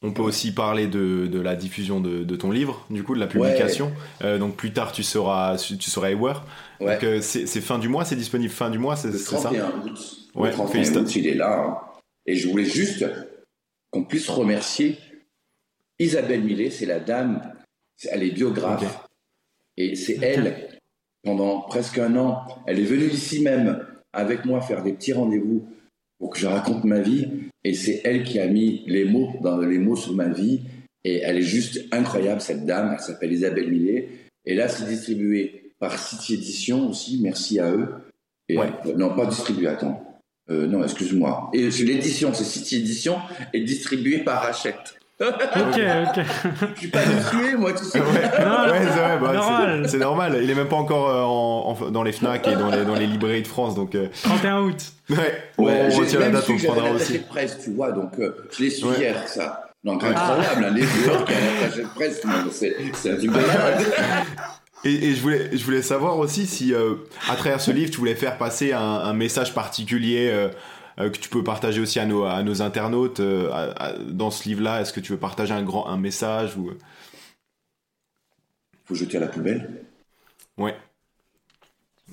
On 0.02 0.12
peut 0.14 0.22
aussi 0.22 0.54
parler 0.54 0.88
de, 0.88 1.28
de 1.28 1.42
la 1.42 1.56
diffusion 1.56 2.00
de, 2.00 2.24
de 2.24 2.36
ton 2.36 2.52
livre, 2.52 2.86
du 2.90 3.04
coup, 3.04 3.16
de 3.16 3.20
la 3.20 3.28
publication. 3.28 3.92
Euh, 4.24 4.38
donc 4.38 4.56
plus 4.56 4.72
tard, 4.72 4.92
tu 4.94 5.04
seras, 5.04 5.58
tu 5.58 5.90
seras 5.90 6.12
Ewer. 6.12 6.34
ouais 6.80 6.94
Donc 6.96 7.04
euh, 7.04 7.22
c'est 7.22 7.46
fin 7.62 7.80
du 7.80 7.90
mois, 7.90 8.06
c'est 8.06 8.16
disponible 8.16 8.54
fin 8.54 8.70
du 8.70 8.78
mois, 8.78 8.96
c'est 8.96 9.12
ça? 9.12 9.38
31 9.38 9.66
août 9.84 10.18
Ouais, 10.36 10.50
le 10.50 10.54
31 10.54 10.72
félicitations. 10.72 11.06
août 11.06 11.16
il 11.16 11.28
est 11.28 11.34
là 11.36 11.60
hein. 11.60 11.78
et 12.26 12.36
je 12.36 12.48
voulais 12.48 12.66
juste 12.66 13.06
qu'on 13.92 14.04
puisse 14.06 14.30
remercier 14.30 14.98
Isabelle 16.00 16.44
Millet 16.44 16.70
c'est 16.70 16.86
la 16.86 17.00
dame 17.00 17.42
elle 18.12 18.24
est 18.24 18.32
biographe. 18.32 19.08
Et 19.78 19.96
c'est 19.96 20.18
elle 20.22 20.80
pendant 21.24 21.62
presque 21.62 21.98
un 21.98 22.16
an 22.18 22.46
elle 22.68 22.80
est 22.80 22.84
venue 22.84 23.08
ici 23.08 23.42
même 23.42 23.86
avec 24.14 24.46
moi 24.46 24.62
faire 24.62 24.84
des 24.84 24.94
petits 24.94 25.14
rendez-vous 25.14 25.68
pour 26.20 26.30
que 26.30 26.40
je 26.40 26.48
raconte 26.48 26.84
ma 26.86 27.00
vie. 27.02 27.28
Et 27.64 27.74
c'est 27.74 28.02
elle 28.06 28.24
qui 28.24 28.40
a 28.40 28.48
mis 28.48 28.84
les 28.88 29.06
mots 29.06 29.34
dans 29.42 29.58
les 29.58 29.80
mots 29.80 29.96
sur 29.98 30.14
ma 30.14 30.30
vie. 30.30 30.62
Et 31.04 31.18
elle 31.18 31.38
est 31.38 31.42
juste 31.42 31.86
incroyable 31.92 32.40
cette 32.42 32.66
dame. 32.66 32.92
Elle 32.94 33.00
s'appelle 33.04 33.34
Isabelle 33.34 33.70
Millet. 33.70 34.10
Et 34.46 34.56
là 34.56 34.68
c'est 34.70 34.88
distribué 34.88 35.72
par 35.80 35.98
City 36.00 36.36
Edition 36.36 36.90
aussi. 36.90 37.20
Merci 37.22 37.60
à 37.60 37.72
eux. 37.72 37.90
Et 38.48 38.58
Ouais. 38.58 38.70
euh, 38.86 38.94
non 38.96 39.14
pas 39.16 39.26
distribué 39.26 39.68
attends. 39.68 40.02
Euh, 40.52 40.68
non, 40.68 40.84
excuse-moi. 40.84 41.50
Et 41.54 41.72
c'est 41.72 41.84
l'édition, 41.84 42.32
c'est 42.34 42.44
City 42.44 42.76
Edition, 42.78 43.18
est 43.52 43.62
distribuée 43.62 44.20
par 44.20 44.44
Hachette. 44.46 44.96
Ok, 45.22 45.30
ok. 45.32 46.26
Je 46.76 46.80
suis 46.80 46.88
pas 46.90 47.00
habitué, 47.00 47.56
moi, 47.58 47.72
tu 47.74 47.86
sais. 47.86 48.00
Ouais, 48.00 48.06
c'est 48.34 48.46
bah, 49.22 49.32
normal. 49.34 49.88
normal. 49.98 50.40
Il 50.44 50.50
est 50.50 50.56
même 50.56 50.68
pas 50.68 50.76
encore 50.76 51.10
euh, 51.10 51.22
en- 51.24 51.78
en- 51.88 51.92
dans 51.92 52.04
les 52.04 52.12
Fnac 52.12 52.46
et 52.48 52.56
dans 52.56 52.70
les, 52.70 52.84
dans 52.84 52.96
les 52.96 53.08
librairies 53.08 53.42
de 53.44 53.48
France, 53.48 53.76
donc 53.76 53.96
euh, 53.96 54.08
31 54.24 54.62
août. 54.64 54.76
ouais, 55.10 55.18
Ouais, 55.58 55.88
on 55.92 55.96
retient 56.00 56.20
la 56.20 56.30
date, 56.32 56.46
on 56.50 56.58
prendra 56.58 56.92
aussi. 56.92 57.14
de 57.20 57.24
presse, 57.24 57.58
tu 57.64 57.72
vois, 57.72 57.92
donc 57.94 58.20
euh, 58.20 58.36
je 58.58 58.64
l'ai 58.64 58.70
su 58.70 58.86
Ouais. 58.86 58.96
hier, 59.00 59.16
ça. 59.28 59.62
Donc 59.86 60.04
incroyable, 60.04 60.66
hein, 60.66 60.72
les 60.76 60.82
joueurs 60.82 61.24
qui 61.26 61.32
ont 61.34 61.84
de 61.84 61.88
presse, 61.96 62.24
non, 62.26 62.32
c'est 62.52 62.76
c'est 62.94 63.12
un 63.12 63.16
truc 63.18 63.32
de. 63.32 63.40
Et, 64.84 65.10
et 65.10 65.16
je 65.16 65.22
voulais, 65.22 65.50
je 65.54 65.64
voulais 65.64 65.82
savoir 65.82 66.18
aussi 66.20 66.46
si, 66.46 66.74
euh, 66.74 66.96
à 67.30 67.36
travers 67.36 67.60
ce 67.62 67.72
livre, 67.72 67.90
tu 67.90 67.98
voulais 67.98 68.16
faire 68.16 68.38
passer 68.38 68.74
un, 68.74 68.80
un 68.82 69.14
message 69.14 69.54
particulier 69.54 70.30
euh, 71.00 71.04
euh, 71.06 71.10
que 71.10 71.18
tu 71.18 71.30
peux 71.30 71.44
partager 71.44 71.82
aussi 71.82 72.00
à 72.00 72.06
nos, 72.06 72.24
à 72.24 72.42
nos 72.44 72.62
internautes 72.62 73.20
euh, 73.20 73.50
à- 73.52 73.86
à- 73.88 73.98
dans 73.98 74.32
ce 74.32 74.48
livre-là. 74.48 74.82
Est-ce 74.82 74.94
que 74.94 75.00
tu 75.00 75.12
veux 75.12 75.20
partager 75.20 75.54
un 75.54 75.64
grand 75.64 75.88
un 75.88 75.98
message 75.98 76.56
ou 76.58 76.72
Faut 78.86 78.96
jeter 78.96 79.18
à 79.18 79.22
la 79.22 79.28
poubelle. 79.28 79.84
Ouais. 80.58 80.76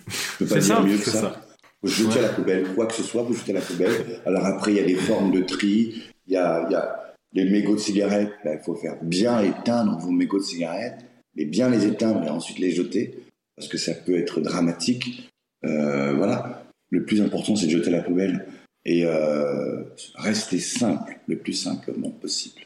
Je 0.08 0.38
peux 0.38 0.46
pas 0.46 0.54
dire 0.54 0.64
simple, 0.64 0.88
mieux 0.88 0.96
que 0.98 1.04
ça. 1.10 1.20
ça. 1.20 1.46
Faut 1.80 1.88
jeter 1.88 2.18
à 2.20 2.22
la 2.22 2.28
poubelle. 2.30 2.74
Quoi 2.74 2.86
que 2.86 2.94
ce 2.94 3.02
soit, 3.02 3.24
faut 3.26 3.34
jeter 3.34 3.52
à 3.52 3.56
la 3.56 3.60
poubelle. 3.60 4.20
Alors 4.24 4.46
après, 4.46 4.72
il 4.72 4.76
y 4.76 4.80
a 4.80 4.84
des 4.84 4.94
formes 4.94 5.30
de 5.32 5.42
tri. 5.42 6.02
Il 6.26 6.32
y 6.32 6.36
a, 6.36 6.64
il 6.68 6.72
y 6.72 6.74
a 6.76 7.14
les 7.34 7.44
mégots 7.50 7.74
de 7.74 7.80
cigarettes. 7.80 8.32
Ben, 8.44 8.58
Il 8.60 8.64
faut 8.64 8.74
faire 8.74 8.96
bien 9.02 9.40
éteindre 9.40 9.98
vos 9.98 10.10
mégots 10.12 10.38
de 10.38 10.44
cigarettes, 10.44 11.04
mais 11.36 11.44
bien 11.44 11.68
les 11.68 11.86
éteindre 11.86 12.24
et 12.24 12.30
ensuite 12.30 12.58
les 12.58 12.70
jeter, 12.70 13.18
parce 13.56 13.68
que 13.68 13.78
ça 13.78 13.92
peut 13.94 14.16
être 14.16 14.40
dramatique. 14.40 15.30
Euh, 15.64 16.14
voilà. 16.14 16.64
Le 16.90 17.04
plus 17.04 17.20
important, 17.22 17.56
c'est 17.56 17.66
de 17.66 17.70
jeter 17.72 17.88
à 17.88 17.98
la 17.98 18.02
poubelle 18.02 18.46
et 18.84 19.04
euh, 19.06 19.82
rester 20.16 20.58
simple, 20.58 21.18
le 21.28 21.36
plus 21.38 21.52
simplement 21.54 22.10
possible. 22.10 22.62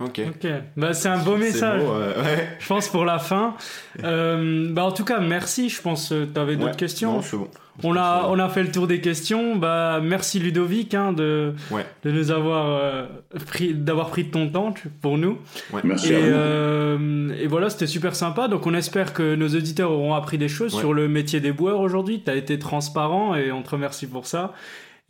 Ok. 0.00 0.20
Ok, 0.28 0.50
bah, 0.76 0.92
c'est 0.92 1.08
un 1.08 1.22
beau 1.22 1.36
message. 1.36 1.80
beau, 1.80 1.92
euh, 1.92 2.20
ouais. 2.20 2.48
Je 2.58 2.66
pense 2.66 2.88
pour 2.88 3.04
la 3.04 3.18
fin. 3.20 3.54
Euh, 4.02 4.72
bah, 4.72 4.84
en 4.84 4.90
tout 4.90 5.04
cas, 5.04 5.20
merci. 5.20 5.68
Je 5.68 5.80
pense 5.80 6.08
que 6.08 6.24
tu 6.24 6.38
avais 6.40 6.56
d'autres 6.56 6.72
Ouais. 6.72 6.76
questions. 6.76 7.12
Non, 7.14 7.22
c'est 7.22 7.36
bon. 7.36 7.48
on, 7.84 7.96
a, 7.96 8.26
on 8.28 8.38
a 8.40 8.48
fait 8.48 8.64
le 8.64 8.72
tour 8.72 8.88
des 8.88 9.00
questions. 9.00 9.54
Bah, 9.54 10.00
merci 10.02 10.40
Ludovic 10.40 10.94
hein, 10.94 11.12
de, 11.12 11.54
Ouais. 11.70 11.86
de 12.02 12.10
nous 12.10 12.32
avoir 12.32 12.66
euh, 12.70 13.06
pris, 13.46 13.72
d'avoir 13.72 14.10
pris 14.10 14.24
de 14.24 14.30
ton 14.32 14.48
temps 14.50 14.72
tu- 14.72 14.88
pour 14.88 15.16
nous. 15.16 15.38
Merci 15.84 16.12
Et, 16.12 16.16
à 16.16 16.20
vous. 16.20 16.26
euh, 16.26 17.28
et 17.40 17.46
voilà, 17.46 17.70
c'était 17.70 17.86
super 17.86 18.16
sympa. 18.16 18.48
Donc, 18.48 18.66
on 18.66 18.74
espère 18.74 19.12
que 19.12 19.36
nos 19.36 19.48
auditeurs 19.48 19.92
auront 19.92 20.14
appris 20.14 20.36
des 20.38 20.48
choses 20.48 20.74
Ouais. 20.74 20.80
sur 20.80 20.92
le 20.92 21.06
métier 21.06 21.38
des 21.38 21.52
boueurs 21.52 21.78
aujourd'hui. 21.80 22.20
Tu 22.24 22.30
as 22.32 22.34
été 22.34 22.58
transparent 22.58 23.36
et 23.36 23.52
on 23.52 23.62
te 23.62 23.70
remercie 23.70 24.08
pour 24.08 24.26
ça. 24.26 24.52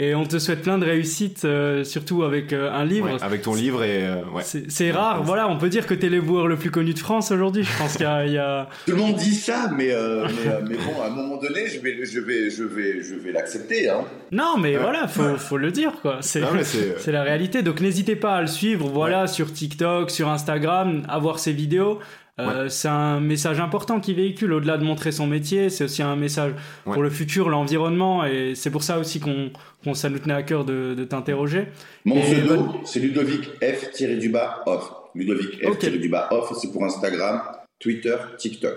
Et 0.01 0.13
on 0.17 0.25
te 0.25 0.41
souhaite 0.41 0.63
plein 0.63 0.77
de 0.79 0.85
réussite, 0.85 1.45
euh, 1.45 1.85
surtout 1.85 2.25
avec 2.25 2.53
euh, 2.53 2.69
un 2.73 2.85
livre. 2.85 3.13
Ouais, 3.15 3.23
avec 3.23 3.43
ton 3.43 3.55
livre 3.55 3.85
et 3.85 4.05
euh, 4.05 4.23
ouais. 4.35 4.43
C'est 4.43 4.91
rare, 4.91 5.23
voilà, 5.23 5.49
on 5.49 5.57
peut 5.57 5.69
dire 5.69 5.87
que 5.87 5.95
t'es 5.95 6.09
le 6.09 6.21
boueur 6.21 6.49
le 6.49 6.57
plus 6.57 6.73
connu 6.73 6.95
de 6.95 6.99
France 6.99 7.31
aujourd'hui. 7.31 7.63
Je 7.63 7.79
pense 7.79 7.93
qu'il 7.93 8.03
y 8.03 8.05
a- 8.09 8.27
il 8.27 8.33
y 8.33 8.39
a... 8.39 8.69
Tout 8.87 8.91
le 8.91 8.97
monde 8.99 9.15
dit 9.15 9.37
ça, 9.37 9.71
mais, 9.77 9.93
euh, 9.93 10.27
mais, 10.27 10.71
mais 10.71 10.77
bon, 10.85 11.01
à 11.01 11.07
un 11.07 11.11
moment 11.11 11.37
donné, 11.37 11.69
je 11.69 11.79
vais, 11.79 12.05
je 12.05 12.19
vais, 12.19 12.51
je 12.51 12.65
vais, 12.65 13.03
je 13.05 13.15
vais 13.15 13.31
l'accepter. 13.31 13.89
Hein. 13.89 14.01
Non, 14.33 14.57
mais 14.59 14.77
Ouais. 14.77 14.83
voilà, 14.83 15.07
faut, 15.07 15.37
faut 15.37 15.59
le 15.59 15.71
dire, 15.71 15.93
quoi. 16.03 16.19
C'est 16.23 16.41
Non, 16.41 16.49
mais 16.53 16.65
c'est- 16.65 16.97
c'est 16.99 17.13
la 17.13 17.23
réalité. 17.23 17.63
Donc 17.63 17.81
n'hésitez 17.81 18.17
pas 18.17 18.35
à 18.35 18.41
le 18.41 18.49
suivre, 18.49 18.89
voilà, 18.89 19.29
sur 19.29 19.53
TikTok, 19.53 20.11
sur 20.11 20.29
Instagram, 20.29 21.05
à 21.09 21.21
voir 21.21 21.39
ses 21.39 21.53
vidéos. 21.53 22.01
Euh, 22.41 22.69
C'est 22.69 22.89
un 22.89 23.21
message 23.21 23.61
important 23.61 24.01
qu'il 24.01 24.17
véhicule. 24.17 24.53
Au-delà 24.53 24.77
de 24.77 24.85
montrer 24.85 25.13
son 25.13 25.27
métier, 25.27 25.71
c'est 25.71 25.85
aussi 25.85 26.03
un 26.03 26.17
message 26.17 26.53
Ouais. 26.87 26.93
pour 26.95 27.03
le 27.03 27.11
futur, 27.11 27.49
l'environnement. 27.49 28.25
Et 28.25 28.55
c'est 28.55 28.71
pour 28.71 28.83
ça 28.83 28.99
aussi 28.99 29.21
qu'on 29.21 29.51
qu'on 29.85 29.95
ça 29.95 30.09
nous 30.09 30.19
tenait 30.19 30.35
à 30.35 30.43
cœur 30.43 30.65
de, 30.65 30.95
de 30.97 31.05
t'interroger. 31.05 31.67
Mon 32.05 32.21
pseudo, 32.21 32.81
c'est 32.85 33.01
Ludovic 33.01 33.49
F-du-bas 33.63 34.63
off. 34.67 34.93
Ludovic 35.15 35.61
Ok. 35.65 35.85
F-du-bas 35.85 36.29
off, 36.33 36.53
c'est 36.61 36.73
pour 36.73 36.85
Instagram, 36.85 37.41
Twitter, 37.79 38.17
TikTok. 38.39 38.75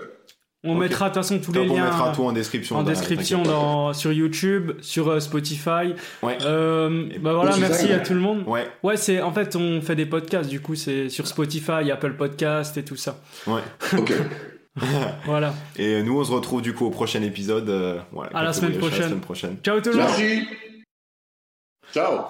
On 0.70 0.74
mettra 0.76 1.08
de 1.08 1.14
toute 1.14 1.22
façon 1.22 1.38
tous 1.38 1.52
Top, 1.52 1.64
les 1.64 1.70
on 1.70 1.74
liens 1.76 1.84
mettra 1.84 2.12
tout 2.12 2.22
en 2.24 2.32
description. 2.32 2.76
en 2.76 2.82
dans- 2.82 2.88
description 2.90 3.42
dans, 3.42 3.92
sur 3.92 4.12
YouTube, 4.12 4.72
sur 4.80 5.08
euh, 5.08 5.20
Spotify. 5.20 5.94
Ouais. 6.22 6.38
Euh, 6.42 7.08
bah 7.20 7.32
voilà, 7.34 7.56
merci 7.56 7.92
à 7.92 7.96
ouais. 7.96 8.02
tout 8.02 8.14
le 8.14 8.20
monde. 8.20 8.44
Ouais, 8.46 8.66
Ouais, 8.82 8.96
c'est 8.96 9.20
en 9.22 9.32
fait 9.32 9.56
on 9.56 9.80
fait 9.80 9.96
des 9.96 10.06
podcasts 10.06 10.48
du 10.50 10.60
coup 10.60 10.74
c'est 10.74 11.08
sur 11.08 11.26
Spotify, 11.26 11.90
Apple 11.92 12.14
Podcast 12.14 12.76
et 12.76 12.84
tout 12.84 12.96
ça. 12.96 13.18
ouais. 13.46 13.60
Ok. 13.98 14.12
Voilà. 15.26 15.54
Et 15.76 16.04
nous, 16.04 16.20
on 16.20 16.24
se 16.24 16.30
retrouve 16.30 16.62
du 16.62 16.72
coup 16.72 16.86
au 16.86 16.90
prochain 16.90 17.20
épisode. 17.22 17.68
euh, 17.68 17.98
voilà, 18.12 18.30
À 18.32 18.44
la 18.44 18.52
semaine 18.52 18.78
prochaine. 18.78 19.00
la 19.00 19.06
semaine 19.08 19.20
prochaine. 19.20 19.56
Ciao 19.64 19.80
tout 19.80 19.90
le 19.90 19.96
monde. 19.96 20.04
Merci. 20.06 20.46
Ciao. 21.92 22.20